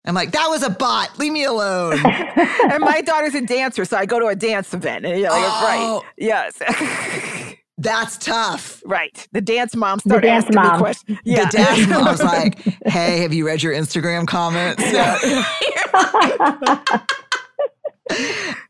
I'm 0.05 0.15
like, 0.15 0.31
that 0.31 0.47
was 0.47 0.63
a 0.63 0.69
bot. 0.69 1.19
Leave 1.19 1.33
me 1.33 1.43
alone. 1.43 1.99
and 2.05 2.79
my 2.81 3.01
daughter's 3.01 3.35
a 3.35 3.41
dancer, 3.41 3.83
so 3.83 3.97
I 3.97 4.05
go 4.05 4.19
to 4.19 4.27
a 4.27 4.35
dance 4.35 4.73
event. 4.73 5.05
And 5.05 5.19
you're 5.19 5.29
like, 5.29 5.43
oh. 5.45 6.01
right. 6.01 6.13
Yes. 6.17 7.43
That's 7.77 8.17
tough. 8.17 8.81
Right. 8.85 9.27
The 9.33 9.41
dance 9.41 9.75
mom 9.75 9.99
started 9.99 10.23
the 10.23 10.27
dance 10.27 10.45
asking 10.45 10.55
mom. 10.55 10.73
me 10.73 10.79
questions. 10.79 11.19
Yeah. 11.23 11.45
The 11.45 11.57
dance 11.57 11.87
mom's 11.89 12.07
was 12.07 12.23
like, 12.23 12.59
hey, 12.85 13.21
have 13.21 13.33
you 13.33 13.45
read 13.45 13.61
your 13.61 13.73
Instagram 13.73 14.27
comments? 14.27 14.81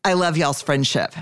I 0.03 0.13
love 0.13 0.35
y'all's 0.35 0.61
friendship. 0.61 1.13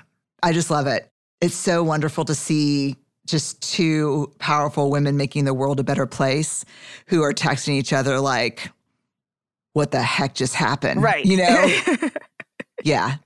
I 0.41 0.51
just 0.51 0.71
love 0.71 0.87
it. 0.87 1.09
It's 1.41 1.55
so 1.55 1.83
wonderful 1.83 2.25
to 2.25 2.33
see 2.33 2.95
just 3.27 3.61
two 3.61 4.31
powerful 4.39 4.89
women 4.89 5.17
making 5.17 5.45
the 5.45 5.53
world 5.53 5.79
a 5.79 5.83
better 5.83 6.05
place 6.05 6.65
who 7.07 7.21
are 7.21 7.33
texting 7.33 7.73
each 7.73 7.93
other 7.93 8.19
like, 8.19 8.71
what 9.73 9.91
the 9.91 10.01
heck 10.01 10.33
just 10.33 10.55
happened? 10.55 11.03
right. 11.03 11.25
You 11.25 11.37
know? 11.37 12.09
yeah. 12.83 13.17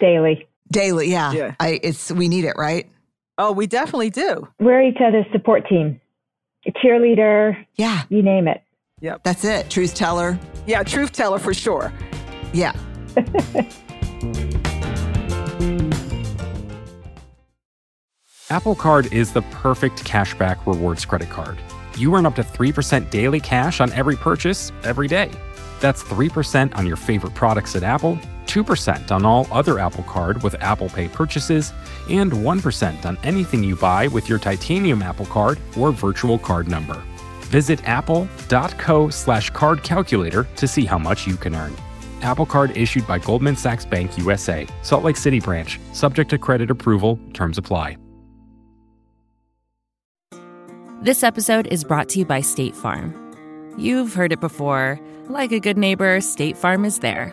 Daily. 0.00 0.46
Daily. 0.70 1.10
Yeah. 1.10 1.32
Yeah. 1.32 1.54
I, 1.60 1.80
it's, 1.82 2.10
we 2.10 2.28
need 2.28 2.44
it, 2.44 2.54
right? 2.56 2.90
Oh, 3.38 3.52
we 3.52 3.66
definitely 3.66 4.10
do. 4.10 4.48
We're 4.60 4.82
each 4.82 4.98
other's 5.04 5.26
support 5.32 5.68
team. 5.68 6.00
A 6.66 6.72
cheerleader, 6.72 7.56
Yeah. 7.76 8.02
you 8.08 8.22
name 8.22 8.46
it. 8.48 8.62
Yep. 9.00 9.22
That's 9.24 9.44
it. 9.44 9.68
Truth 9.68 9.94
teller. 9.94 10.38
Yeah, 10.66 10.82
truth 10.84 11.10
teller 11.12 11.38
for 11.40 11.52
sure. 11.52 11.92
Yeah. 12.52 12.72
Apple 18.50 18.74
Card 18.74 19.12
is 19.12 19.32
the 19.32 19.42
perfect 19.42 20.04
cashback 20.04 20.66
rewards 20.66 21.04
credit 21.04 21.30
card. 21.30 21.58
You 21.96 22.14
earn 22.14 22.26
up 22.26 22.34
to 22.36 22.42
3% 22.42 23.10
daily 23.10 23.40
cash 23.40 23.80
on 23.80 23.92
every 23.92 24.16
purchase 24.16 24.72
every 24.84 25.08
day. 25.08 25.30
That's 25.80 26.02
3% 26.02 26.76
on 26.76 26.86
your 26.86 26.96
favorite 26.96 27.34
products 27.34 27.74
at 27.76 27.82
Apple, 27.82 28.18
2% 28.46 29.10
on 29.10 29.24
all 29.24 29.46
other 29.50 29.78
Apple 29.78 30.04
Card 30.04 30.42
with 30.42 30.54
Apple 30.62 30.88
Pay 30.88 31.08
purchases, 31.08 31.72
and 32.08 32.32
1% 32.32 33.04
on 33.04 33.18
anything 33.22 33.62
you 33.64 33.76
buy 33.76 34.08
with 34.08 34.28
your 34.28 34.38
titanium 34.38 35.02
Apple 35.02 35.26
Card 35.26 35.58
or 35.78 35.92
virtual 35.92 36.38
card 36.38 36.68
number. 36.68 37.02
Visit 37.50 37.86
apple.co 37.88 39.10
slash 39.10 39.50
card 39.50 39.82
calculator 39.82 40.46
to 40.56 40.66
see 40.66 40.84
how 40.84 40.98
much 40.98 41.26
you 41.26 41.36
can 41.36 41.54
earn. 41.54 41.74
Apple 42.22 42.46
Card 42.46 42.76
issued 42.76 43.06
by 43.06 43.18
Goldman 43.18 43.56
Sachs 43.56 43.84
Bank 43.84 44.16
USA, 44.16 44.66
Salt 44.82 45.04
Lake 45.04 45.16
City 45.16 45.40
branch, 45.40 45.80
subject 45.92 46.30
to 46.30 46.38
credit 46.38 46.70
approval, 46.70 47.18
terms 47.32 47.58
apply. 47.58 47.96
This 51.02 51.24
episode 51.24 51.66
is 51.66 51.82
brought 51.82 52.08
to 52.10 52.20
you 52.20 52.24
by 52.24 52.42
State 52.42 52.76
Farm. 52.76 53.12
You've 53.76 54.14
heard 54.14 54.30
it 54.32 54.40
before. 54.40 55.00
Like 55.26 55.50
a 55.50 55.58
good 55.58 55.76
neighbor, 55.76 56.20
State 56.20 56.56
Farm 56.56 56.84
is 56.84 57.00
there. 57.00 57.32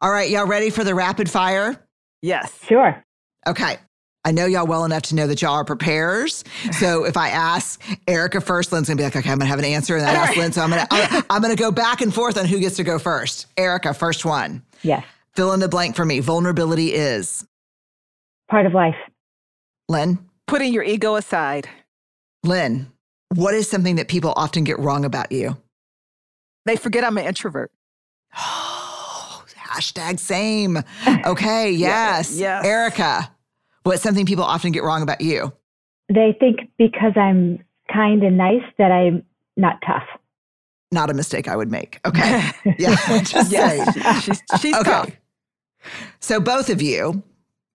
All 0.00 0.10
right. 0.10 0.30
Y'all 0.30 0.46
ready 0.46 0.70
for 0.70 0.84
the 0.84 0.94
rapid 0.94 1.28
fire? 1.28 1.76
Yes. 2.22 2.56
Sure. 2.66 3.02
Okay. 3.46 3.78
I 4.24 4.32
know 4.32 4.46
y'all 4.46 4.66
well 4.66 4.84
enough 4.84 5.02
to 5.04 5.14
know 5.14 5.26
that 5.26 5.40
y'all 5.40 5.54
are 5.54 5.64
preparers. 5.64 6.44
So 6.72 7.04
if 7.04 7.16
I 7.16 7.30
ask 7.30 7.82
Erika 8.06 8.40
first, 8.40 8.72
Lynn's 8.72 8.88
gonna 8.88 8.98
be 8.98 9.04
like, 9.04 9.16
okay, 9.16 9.30
I'm 9.30 9.38
gonna 9.38 9.48
have 9.48 9.58
an 9.58 9.64
answer. 9.64 9.96
And 9.96 10.06
then 10.06 10.14
I 10.14 10.18
ask 10.18 10.36
Lynn. 10.36 10.52
So 10.52 10.60
I'm 10.60 10.70
gonna, 10.70 10.86
I'm, 10.90 11.24
I'm 11.30 11.42
gonna 11.42 11.56
go 11.56 11.70
back 11.70 12.00
and 12.00 12.12
forth 12.12 12.36
on 12.36 12.44
who 12.44 12.58
gets 12.60 12.76
to 12.76 12.84
go 12.84 12.98
first. 12.98 13.46
Erika, 13.56 13.94
first 13.94 14.24
one. 14.24 14.62
Yes. 14.82 15.04
Fill 15.34 15.52
in 15.52 15.60
the 15.60 15.68
blank 15.68 15.96
for 15.96 16.04
me. 16.04 16.20
Vulnerability 16.20 16.92
is 16.92 17.46
Part 18.50 18.66
of 18.66 18.74
life. 18.74 18.96
Lynn. 19.88 20.18
Putting 20.46 20.72
your 20.72 20.82
ego 20.82 21.16
aside. 21.16 21.68
Lynn, 22.44 22.92
what 23.34 23.54
is 23.54 23.68
something 23.68 23.96
that 23.96 24.08
people 24.08 24.32
often 24.36 24.64
get 24.64 24.78
wrong 24.78 25.04
about 25.04 25.32
you? 25.32 25.56
They 26.66 26.76
forget 26.76 27.04
I'm 27.04 27.18
an 27.18 27.24
introvert. 27.24 27.70
Hashtag 29.82 30.18
same. 30.18 30.78
Okay, 31.26 31.70
Yeah, 31.72 32.16
yes. 32.18 32.36
yes. 32.36 32.64
Erika, 32.64 33.30
what's 33.84 34.02
something 34.02 34.26
people 34.26 34.44
often 34.44 34.72
get 34.72 34.82
wrong 34.82 35.02
about 35.02 35.20
you? 35.20 35.52
They 36.12 36.36
think 36.38 36.70
because 36.78 37.12
I'm 37.16 37.62
kind 37.92 38.22
and 38.22 38.36
nice 38.36 38.62
that 38.78 38.90
I'm 38.90 39.24
not 39.56 39.80
tough. 39.86 40.04
Not 40.90 41.10
a 41.10 41.14
mistake 41.14 41.48
I 41.48 41.56
would 41.56 41.70
make. 41.70 42.00
Okay. 42.06 42.50
Yeah. 42.78 42.94
Just 43.22 43.50
yes. 43.52 43.94
saying. 43.94 44.20
she's 44.22 44.42
she's 44.60 44.74
Okay. 44.76 44.82
tough. 44.90 45.10
So, 46.20 46.40
both 46.40 46.70
of 46.70 46.82
you, 46.82 47.22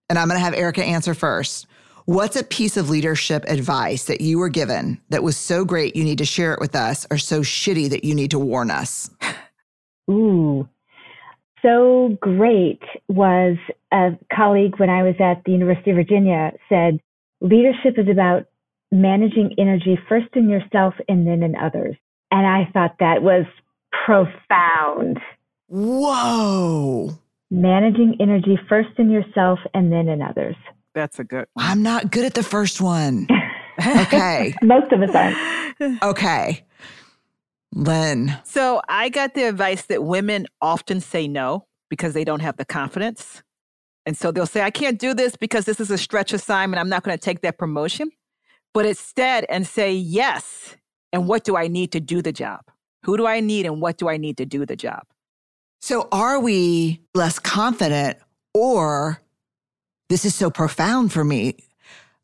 and 0.10 0.20
I'm 0.20 0.28
going 0.28 0.40
to 0.40 0.44
have 0.44 0.54
Erika 0.54 0.84
answer 0.84 1.14
first. 1.14 1.68
What's 2.06 2.36
a 2.36 2.44
piece 2.44 2.76
of 2.76 2.90
leadership 2.90 3.46
advice 3.48 4.06
that 4.06 4.20
you 4.22 4.38
were 4.40 4.50
given 4.50 5.00
that 5.10 5.24
was 5.24 5.38
so 5.38 5.64
great 5.64 5.96
you 5.96 6.04
need 6.04 6.18
to 6.18 6.26
share 6.26 6.54
it 6.54 6.60
with 6.60 6.76
us, 6.76 7.06
or 7.12 7.18
so 7.18 7.42
shitty 7.42 7.90
that 7.92 8.04
you 8.04 8.14
need 8.16 8.32
to 8.32 8.40
warn 8.40 8.72
us? 8.72 9.10
Ooh. 10.12 10.68
So 11.64 12.18
great 12.20 12.82
was 13.08 13.58
a 13.92 14.12
colleague 14.36 14.80
when 14.80 14.90
I 14.90 15.04
was 15.04 15.16
at 15.20 15.44
the 15.46 15.54
University 15.54 15.92
of 15.92 15.96
Virginia 15.96 16.52
said, 16.68 17.00
leadership 17.40 17.98
is 17.98 18.10
about 18.12 18.48
managing 18.92 19.56
energy 19.58 19.98
first 20.10 20.28
in 20.36 20.50
yourself 20.50 20.94
and 21.08 21.26
then 21.26 21.42
in 21.42 21.56
others. 21.56 21.96
And 22.32 22.46
I 22.46 22.70
thought 22.74 22.98
that 23.00 23.24
was 23.24 23.46
profound. 24.06 25.20
Whoa. 25.68 27.18
Managing 27.50 28.18
energy 28.20 28.60
first 28.68 28.90
in 28.98 29.10
yourself 29.10 29.60
and 29.74 29.92
then 29.92 30.10
in 30.10 30.22
others. 30.22 30.56
That's 30.94 31.18
a 31.18 31.24
good 31.24 31.48
one. 31.54 31.66
I'm 31.66 31.82
not 31.82 32.12
good 32.12 32.26
at 32.26 32.34
the 32.34 32.44
first 32.44 32.82
one. 32.82 33.28
Okay. 33.80 34.54
Most 34.62 34.92
of 34.92 35.02
us 35.02 35.10
aren't. 35.16 36.04
Okay. 36.04 36.64
Lynn. 37.74 38.38
So 38.44 38.82
I 38.88 39.10
got 39.10 39.34
the 39.34 39.44
advice 39.44 39.84
that 39.84 40.04
women 40.04 40.48
often 40.62 41.02
say 41.02 41.28
no 41.28 41.66
because 41.90 42.14
they 42.14 42.24
don't 42.24 42.42
have 42.42 42.58
the 42.58 42.66
confidence. 42.66 43.44
And 44.06 44.18
so 44.18 44.32
they'll 44.32 44.46
say, 44.46 44.62
I 44.62 44.72
can't 44.72 45.00
do 45.00 45.14
this 45.14 45.36
because 45.36 45.66
this 45.66 45.80
is 45.80 45.90
a 45.90 45.98
stretch 45.98 46.34
assignment. 46.34 46.80
I'm 46.80 46.90
not 46.90 47.04
going 47.04 47.18
to 47.18 47.22
take 47.22 47.42
that 47.42 47.58
promotion. 47.58 48.12
But 48.74 48.86
instead, 48.86 49.46
and 49.50 49.66
say 49.68 49.94
yes. 49.94 50.76
And 51.12 51.28
what 51.28 51.44
do 51.44 51.56
I 51.56 51.68
need 51.68 51.92
to 51.92 52.00
do 52.00 52.22
the 52.22 52.32
job? 52.32 52.62
Who 53.04 53.18
do 53.18 53.28
I 53.28 53.40
need 53.40 53.66
and 53.66 53.82
what 53.82 53.98
do 53.98 54.10
I 54.10 54.18
need 54.18 54.38
to 54.38 54.46
do 54.46 54.66
the 54.66 54.76
job? 54.76 55.04
So, 55.82 56.08
are 56.12 56.40
we 56.40 57.02
less 57.14 57.40
confident, 57.40 58.18
or 58.54 59.22
this 60.10 60.24
is 60.24 60.34
so 60.34 60.50
profound 60.50 61.12
for 61.12 61.24
me, 61.24 61.58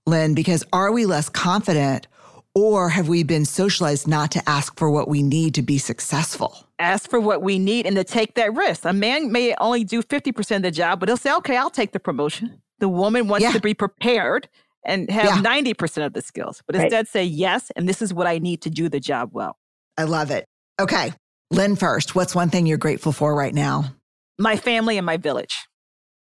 Lynn, 0.05 0.33
because 0.33 0.63
are 0.71 0.91
we 0.91 1.05
less 1.05 1.27
confident, 1.27 2.07
or 2.55 2.89
have 2.89 3.07
we 3.07 3.23
been 3.23 3.45
socialized 3.45 4.07
not 4.07 4.31
to 4.31 4.49
ask 4.49 4.77
for 4.77 4.89
what 4.89 5.07
we 5.07 5.21
need 5.23 5.55
to 5.55 5.62
be 5.62 5.77
successful? 5.77 6.65
Ask 6.79 7.09
for 7.09 7.19
what 7.19 7.41
we 7.41 7.59
need 7.59 7.85
and 7.85 7.95
to 7.95 8.03
take 8.03 8.35
that 8.35 8.53
risk. 8.53 8.85
A 8.85 8.93
man 8.93 9.31
may 9.31 9.53
only 9.59 9.83
do 9.83 10.01
50% 10.01 10.55
of 10.57 10.62
the 10.63 10.71
job, 10.71 10.99
but 10.99 11.09
he'll 11.09 11.17
say, 11.17 11.33
okay, 11.35 11.57
I'll 11.57 11.69
take 11.69 11.91
the 11.91 11.99
promotion. 11.99 12.62
The 12.79 12.89
woman 12.89 13.27
wants 13.27 13.43
Yeah. 13.43 13.51
to 13.51 13.59
be 13.59 13.73
prepared 13.73 14.47
and 14.85 15.09
have 15.12 15.25
Yeah. 15.25 15.41
90% 15.41 16.05
of 16.05 16.13
the 16.13 16.21
skills, 16.21 16.63
but 16.65 16.75
Right. 16.75 16.85
instead 16.85 17.07
say 17.07 17.23
yes, 17.23 17.69
and 17.75 17.88
this 17.88 18.01
is 18.01 18.13
what 18.13 18.27
I 18.27 18.39
need 18.39 18.62
to 18.62 18.69
do 18.69 18.88
the 18.89 18.99
job 19.01 19.31
well. 19.33 19.57
I 19.97 20.03
love 20.05 20.31
it. 20.31 20.45
Okay. 20.79 21.13
Lynn, 21.51 21.75
first, 21.75 22.15
what's 22.15 22.33
one 22.33 22.49
thing 22.49 22.65
you're 22.65 22.77
grateful 22.77 23.12
for 23.12 23.35
right 23.35 23.53
now? 23.53 23.95
My 24.38 24.55
family 24.55 24.97
and 24.97 25.05
my 25.05 25.17
village. 25.17 25.67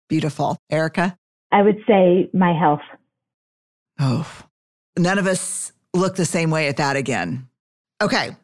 Beautiful. 0.08 0.58
Erika? 0.70 1.16
I 1.50 1.62
would 1.62 1.78
say 1.86 2.28
my 2.34 2.52
health. 2.52 2.82
Oh, 3.98 4.26
none 4.98 5.18
of 5.18 5.26
us 5.26 5.71
look 5.94 6.16
the 6.16 6.24
same 6.24 6.50
way 6.50 6.68
at 6.68 6.78
that 6.78 6.96
again. 6.96 7.48
Okay. 8.02 8.36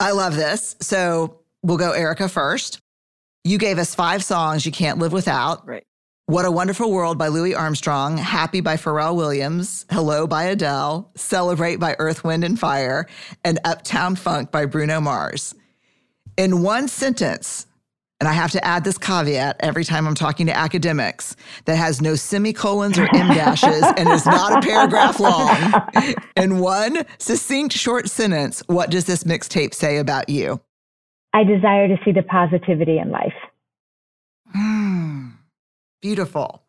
I 0.00 0.12
love 0.12 0.36
this. 0.36 0.76
So 0.80 1.40
we'll 1.62 1.76
go 1.76 1.92
Erika 1.92 2.28
first. 2.28 2.80
You 3.44 3.58
gave 3.58 3.78
us 3.78 3.94
five 3.94 4.22
songs 4.22 4.66
you 4.66 4.72
can't 4.72 4.98
live 4.98 5.12
without. 5.12 5.66
Right. 5.66 5.84
What 6.26 6.44
a 6.44 6.50
Wonderful 6.50 6.92
World 6.92 7.16
by 7.16 7.28
Louis 7.28 7.54
Armstrong, 7.54 8.18
Happy 8.18 8.60
by 8.60 8.76
Pharrell 8.76 9.16
Williams, 9.16 9.86
Hello 9.90 10.26
by 10.26 10.44
Adele, 10.44 11.10
Celebrate 11.14 11.76
by 11.76 11.96
Earth, 11.98 12.22
Wind, 12.22 12.44
and 12.44 12.60
Fire, 12.60 13.06
and 13.44 13.58
Uptown 13.64 14.14
Funk 14.14 14.50
by 14.50 14.66
Bruno 14.66 15.00
Mars. 15.00 15.54
In 16.36 16.62
one 16.62 16.86
sentence, 16.86 17.66
and 18.20 18.28
I 18.28 18.32
have 18.32 18.50
to 18.52 18.64
add 18.64 18.84
this 18.84 18.98
caveat 18.98 19.56
every 19.60 19.84
time 19.84 20.06
I'm 20.06 20.14
talking 20.14 20.46
to 20.46 20.56
academics 20.56 21.36
that 21.66 21.76
has 21.76 22.02
no 22.02 22.14
semicolons 22.16 22.98
or 22.98 23.04
em 23.14 23.28
dashes 23.28 23.84
and 23.96 24.08
is 24.08 24.26
not 24.26 24.58
a 24.64 24.66
paragraph 24.66 25.20
long. 25.20 26.14
In 26.36 26.58
one 26.58 27.04
succinct 27.18 27.74
short 27.76 28.08
sentence, 28.08 28.62
what 28.66 28.90
does 28.90 29.04
this 29.04 29.24
mixtape 29.24 29.72
say 29.74 29.98
about 29.98 30.28
you? 30.28 30.60
I 31.32 31.44
desire 31.44 31.86
to 31.88 31.96
see 32.04 32.10
the 32.12 32.22
positivity 32.22 32.98
in 32.98 33.10
life. 33.10 33.34
Hmm. 34.54 35.28
Beautiful. 36.00 36.62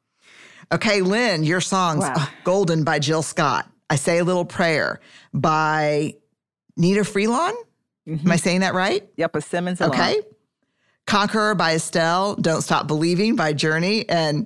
Okay, 0.72 1.02
Lynn, 1.02 1.44
your 1.44 1.62
songs 1.62 2.02
Wow. 2.04 2.14
oh, 2.18 2.30
Golden 2.44 2.84
by 2.84 3.00
Jill 3.00 3.22
Scott. 3.24 3.68
I 3.90 3.96
Say 3.96 4.20
a 4.20 4.24
Little 4.24 4.46
Prayer 4.46 5.00
by 5.34 6.14
Nnenna 6.78 7.00
Freelon. 7.08 7.54
Mhm. 8.08 8.26
Am 8.26 8.32
I 8.32 8.36
saying 8.36 8.60
that 8.60 8.74
right? 8.76 9.08
Yep, 9.18 9.36
a 9.36 9.42
Simmons. 9.42 9.82
alum. 9.82 9.92
Okay. 9.92 10.22
Conqueror 11.10 11.56
by 11.56 11.74
Estelle, 11.74 12.36
Don't 12.36 12.62
Stop 12.62 12.86
Believing 12.86 13.36
by 13.36 13.52
Journey, 13.52 14.08
and 14.08 14.46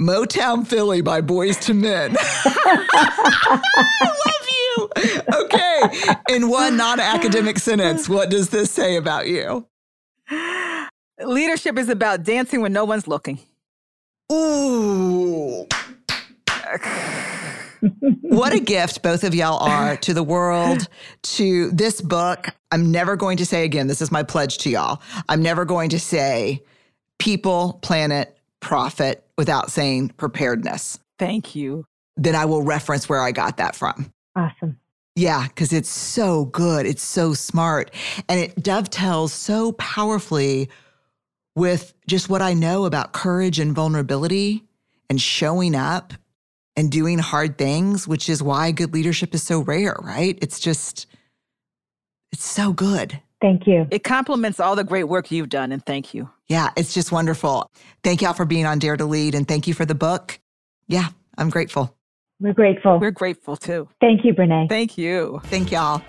Motown 0.00 0.66
Philly 0.66 1.02
by 1.02 1.20
Boyz 1.20 1.68
II 1.68 1.76
Men. 1.76 2.16
I 2.20 3.60
love 4.26 4.48
you. 4.48 4.90
Okay. 5.44 6.14
In 6.34 6.48
one 6.48 6.78
non 6.78 6.98
academic 6.98 7.58
sentence, 7.58 8.08
what 8.08 8.30
does 8.30 8.48
this 8.48 8.70
say 8.70 8.96
about 8.96 9.28
you? 9.28 9.66
Leadership 11.22 11.78
is 11.78 11.90
about 11.90 12.22
dancing 12.22 12.62
when 12.62 12.72
no 12.72 12.86
one's 12.86 13.06
looking. 13.06 13.38
Ooh. 14.32 15.66
What 18.20 18.52
a 18.52 18.60
gift 18.60 19.02
both 19.02 19.24
of 19.24 19.34
y'all 19.34 19.62
are 19.62 19.96
to 19.98 20.14
the 20.14 20.22
world, 20.22 20.88
to 21.22 21.70
this 21.70 22.00
book. 22.00 22.48
I'm 22.70 22.90
never 22.90 23.16
going 23.16 23.36
to 23.38 23.46
say 23.46 23.64
again, 23.64 23.86
this 23.86 24.02
is 24.02 24.10
my 24.10 24.22
pledge 24.22 24.58
to 24.58 24.70
y'all. 24.70 25.00
I'm 25.28 25.42
never 25.42 25.64
going 25.64 25.90
to 25.90 26.00
say 26.00 26.62
people, 27.18 27.78
planet, 27.82 28.36
profit 28.60 29.24
without 29.36 29.70
saying 29.70 30.10
preparedness. 30.16 30.98
Thank 31.18 31.54
you. 31.54 31.86
Then 32.16 32.34
I 32.34 32.44
will 32.44 32.62
reference 32.62 33.08
where 33.08 33.20
I 33.20 33.32
got 33.32 33.58
that 33.58 33.76
from. 33.76 34.12
Awesome. 34.34 34.78
Yeah, 35.14 35.46
because 35.48 35.72
it's 35.72 35.88
so 35.88 36.46
good. 36.46 36.84
It's 36.84 37.02
so 37.02 37.32
smart. 37.32 37.90
And 38.28 38.38
it 38.38 38.62
dovetails 38.62 39.32
so 39.32 39.72
powerfully 39.72 40.68
with 41.54 41.94
just 42.06 42.28
what 42.28 42.42
I 42.42 42.52
know 42.52 42.84
about 42.84 43.12
courage 43.12 43.58
and 43.58 43.74
vulnerability 43.74 44.62
and 45.08 45.20
showing 45.20 45.74
up 45.74 46.12
and 46.76 46.90
doing 46.90 47.18
hard 47.18 47.58
things, 47.58 48.06
which 48.06 48.28
is 48.28 48.42
why 48.42 48.70
good 48.70 48.92
leadership 48.92 49.34
is 49.34 49.42
so 49.42 49.60
rare, 49.60 49.96
right? 50.02 50.38
It's 50.42 50.60
just, 50.60 51.06
it's 52.32 52.44
so 52.44 52.72
good. 52.72 53.20
Thank 53.40 53.66
you. 53.66 53.86
It 53.90 54.02
complements 54.02 54.60
all 54.60 54.76
the 54.76 54.84
great 54.84 55.04
work 55.04 55.30
you've 55.30 55.48
done, 55.48 55.72
and 55.72 55.84
thank 55.84 56.14
you. 56.14 56.30
Yeah, 56.48 56.70
it's 56.76 56.94
just 56.94 57.12
wonderful. 57.12 57.70
Thank 58.02 58.22
y'all 58.22 58.32
for 58.32 58.44
being 58.44 58.66
on 58.66 58.78
Dare 58.78 58.96
to 58.96 59.04
Lead 59.04 59.34
and 59.34 59.46
thank 59.46 59.66
you 59.66 59.74
for 59.74 59.84
the 59.84 59.94
book. 59.94 60.38
Yeah, 60.86 61.08
I'm 61.36 61.50
grateful. 61.50 61.94
We're 62.40 62.54
grateful. 62.54 62.98
We're 62.98 63.10
grateful 63.10 63.56
too. 63.56 63.88
Thank 64.00 64.24
you, 64.24 64.34
Brené. 64.34 64.68
Thank 64.68 64.96
you. 64.96 65.40
Thank 65.44 65.72
y'all. 65.72 66.02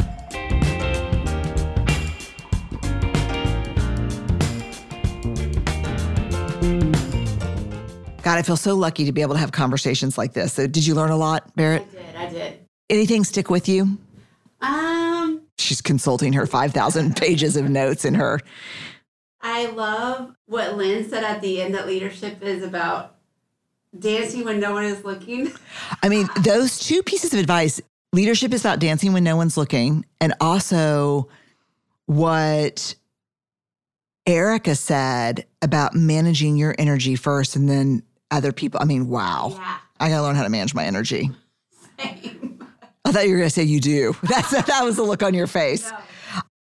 God, 8.28 8.40
I 8.40 8.42
feel 8.42 8.58
so 8.58 8.76
lucky 8.76 9.06
to 9.06 9.14
be 9.14 9.22
able 9.22 9.36
to 9.36 9.40
have 9.40 9.54
conversations 9.54 10.18
like 10.18 10.34
this. 10.34 10.52
So 10.52 10.68
did 10.68 10.86
you 10.86 10.96
learn 10.96 11.12
a 11.12 11.16
lot, 11.16 11.56
Barrett? 11.56 11.84
I 11.84 11.96
did. 11.96 12.16
I 12.18 12.26
did. 12.30 12.60
Anything 12.90 13.24
stick 13.24 13.50
with 13.50 13.70
you? 13.70 13.98
Um, 14.60 15.44
She's 15.58 15.80
consulting 15.80 16.34
her 16.34 16.46
5,000 16.46 17.16
pages 17.22 17.56
of 17.56 17.70
notes 17.70 18.04
in 18.04 18.16
her. 18.16 18.42
I 19.40 19.68
love 19.68 20.36
what 20.46 20.76
Lynn 20.76 21.10
said 21.10 21.24
at 21.24 21.40
the 21.40 21.62
end 21.62 21.74
that 21.76 21.88
leadership 21.88 22.44
is 22.44 22.64
about 22.64 23.16
dancing 23.98 24.44
when 24.44 24.60
no 24.60 24.74
one 24.74 24.84
is 24.84 25.06
looking. 25.06 25.54
I 26.04 26.10
mean, 26.10 26.28
those 26.44 26.80
two 26.80 27.04
pieces 27.04 27.34
of 27.34 27.40
advice 27.40 27.80
leadership 28.12 28.52
is 28.52 28.60
about 28.60 28.80
dancing 28.80 29.14
when 29.14 29.24
no 29.24 29.38
one's 29.38 29.56
looking, 29.56 30.06
and 30.20 30.34
also 30.42 31.30
what 32.08 32.94
Erika 34.26 34.76
said 34.76 35.46
about 35.62 35.96
managing 35.96 36.58
your 36.58 36.76
energy 36.78 37.16
first 37.16 37.56
and 37.56 37.70
then 37.70 38.04
other 38.32 38.52
people. 38.52 38.80
I 38.82 38.86
mean, 38.86 39.08
wow. 39.10 39.52
Yeah. 39.52 39.78
I 40.00 40.10
gotta 40.10 40.24
learn 40.24 40.36
how 40.36 40.44
to 40.44 40.50
manage 40.50 40.74
my 40.74 40.86
energy. 40.86 41.30
Same. 42.00 42.66
I 43.06 43.12
thought 43.12 43.26
you 43.26 43.32
were 43.32 43.38
gonna 43.38 43.50
say 43.50 43.64
you 43.64 43.80
do. 43.80 44.16
That's 44.24 44.52
that 44.52 44.82
was 44.84 44.98
the 44.98 45.04
look 45.04 45.24
on 45.24 45.34
your 45.34 45.48
face. 45.48 45.90
No. 45.90 45.98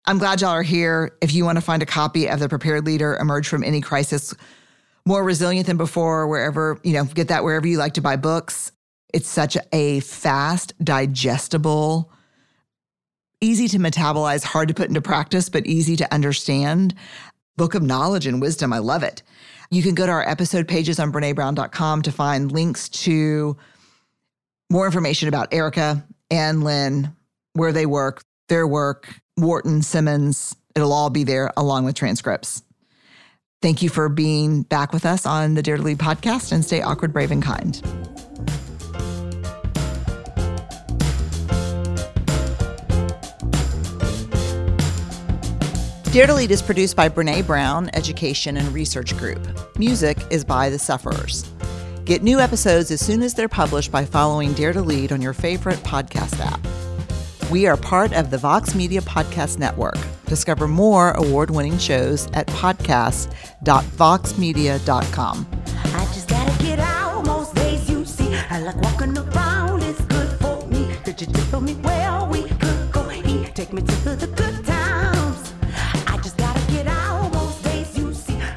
I'm 0.07 0.19
glad 0.19 0.41
y'all 0.41 0.51
are 0.51 0.63
here. 0.63 1.17
If 1.21 1.33
you 1.33 1.45
want 1.45 1.57
to 1.57 1.61
find 1.61 1.81
a 1.81 1.85
copy 1.85 2.27
of 2.27 2.39
The 2.39 2.47
Prepared 2.47 2.85
Leader, 2.85 3.17
Emerge 3.17 3.47
from 3.47 3.63
Any 3.63 3.81
Crisis, 3.81 4.35
More 5.05 5.23
Resilient 5.23 5.65
Than 5.65 5.77
Before, 5.77 6.27
wherever, 6.27 6.79
you 6.83 6.93
know, 6.93 7.05
get 7.05 7.29
that 7.29 7.43
wherever 7.43 7.67
you 7.67 7.79
like 7.79 7.95
to 7.95 8.01
buy 8.01 8.15
books. 8.15 8.71
It's 9.13 9.27
such 9.27 9.57
a 9.73 10.01
fast, 10.01 10.73
digestible, 10.83 12.11
easy 13.41 13.67
to 13.69 13.79
metabolize, 13.79 14.43
hard 14.43 14.67
to 14.67 14.73
put 14.73 14.89
into 14.89 15.01
practice, 15.01 15.49
but 15.49 15.65
easy 15.65 15.95
to 15.95 16.13
understand 16.13 16.93
book 17.57 17.73
of 17.73 17.81
knowledge 17.81 18.27
and 18.27 18.41
wisdom. 18.41 18.73
I 18.73 18.79
love 18.79 19.03
it. 19.03 19.23
You 19.69 19.81
can 19.81 19.95
go 19.95 20.05
to 20.05 20.11
our 20.11 20.27
episode 20.27 20.67
pages 20.67 20.99
on 20.99 21.11
BreneBrown.com 21.11 22.03
to 22.03 22.11
find 22.11 22.51
links 22.51 22.89
to 22.89 23.57
more 24.69 24.85
information 24.85 25.27
about 25.27 25.53
Erika 25.53 26.05
and 26.29 26.63
Lynn, 26.63 27.15
where 27.53 27.71
they 27.71 27.85
work, 27.85 28.23
their 28.49 28.67
work, 28.67 29.19
Wharton, 29.37 29.81
Simmons. 29.81 30.55
It'll 30.75 30.93
all 30.93 31.09
be 31.09 31.23
there 31.23 31.51
along 31.57 31.85
with 31.85 31.95
transcripts. 31.95 32.63
Thank 33.61 33.81
you 33.81 33.89
for 33.89 34.09
being 34.09 34.63
back 34.63 34.93
with 34.93 35.05
us 35.05 35.25
on 35.25 35.55
the 35.55 35.63
Dare 35.63 35.77
to 35.77 35.83
Lead 35.83 35.97
podcast 35.97 36.51
and 36.51 36.63
stay 36.63 36.81
awkward, 36.81 37.13
brave, 37.13 37.31
and 37.31 37.41
kind. 37.41 37.81
Dare 46.15 46.27
to 46.27 46.33
Lead 46.33 46.51
is 46.51 46.61
produced 46.61 46.95
by 46.95 47.09
Brené 47.09 47.45
Brown 47.45 47.89
Education 47.93 48.55
and 48.55 48.73
Research 48.73 49.17
Group. 49.17 49.45
Music 49.77 50.17
is 50.29 50.45
by 50.45 50.69
The 50.69 50.79
Suffers. 50.79 51.43
Get 52.05 52.23
new 52.23 52.39
episodes 52.39 52.89
as 52.89 53.01
soon 53.01 53.21
as 53.21 53.33
they're 53.33 53.49
published 53.49 53.91
by 53.91 54.05
following 54.05 54.53
Dare 54.53 54.71
to 54.71 54.81
Lead 54.81 55.11
on 55.11 55.21
your 55.21 55.33
favorite 55.33 55.79
podcast 55.79 56.39
app. 56.39 56.61
We 57.51 57.67
are 57.67 57.75
part 57.75 58.13
of 58.13 58.31
the 58.31 58.37
Vox 58.37 58.73
Media 58.73 59.01
Podcast 59.01 59.59
Network. 59.59 59.97
Discover 60.27 60.69
more 60.69 61.11
award 61.11 61.51
winning 61.51 61.77
shows 61.77 62.27
at 62.31 62.47
podcast.voxmedia.com. 62.47 65.47
I 65.67 66.05
just 66.13 66.29
gotta 66.29 66.63
get 66.63 66.79
out 66.79 67.25
most 67.25 67.53
days 67.55 67.89
you 67.89 68.05
see. 68.05 68.33
I 68.49 68.61
like 68.61 68.77
walking 68.77 69.17
around, 69.17 69.83
it's 69.83 69.99
good 70.05 70.29
for 70.39 70.65
me. 70.67 70.95
You 71.05 71.13
tell 71.51 71.59
me 71.59 71.73
where 71.73 72.23
we 72.23 72.43
could 72.43 72.91
go? 72.93 73.01
Take 73.53 73.73
me 73.73 73.81
to 73.81 74.15
the 74.15 74.27
good 74.27 74.54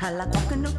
I 0.09 0.11
like 0.11 0.33
walking 0.33 0.78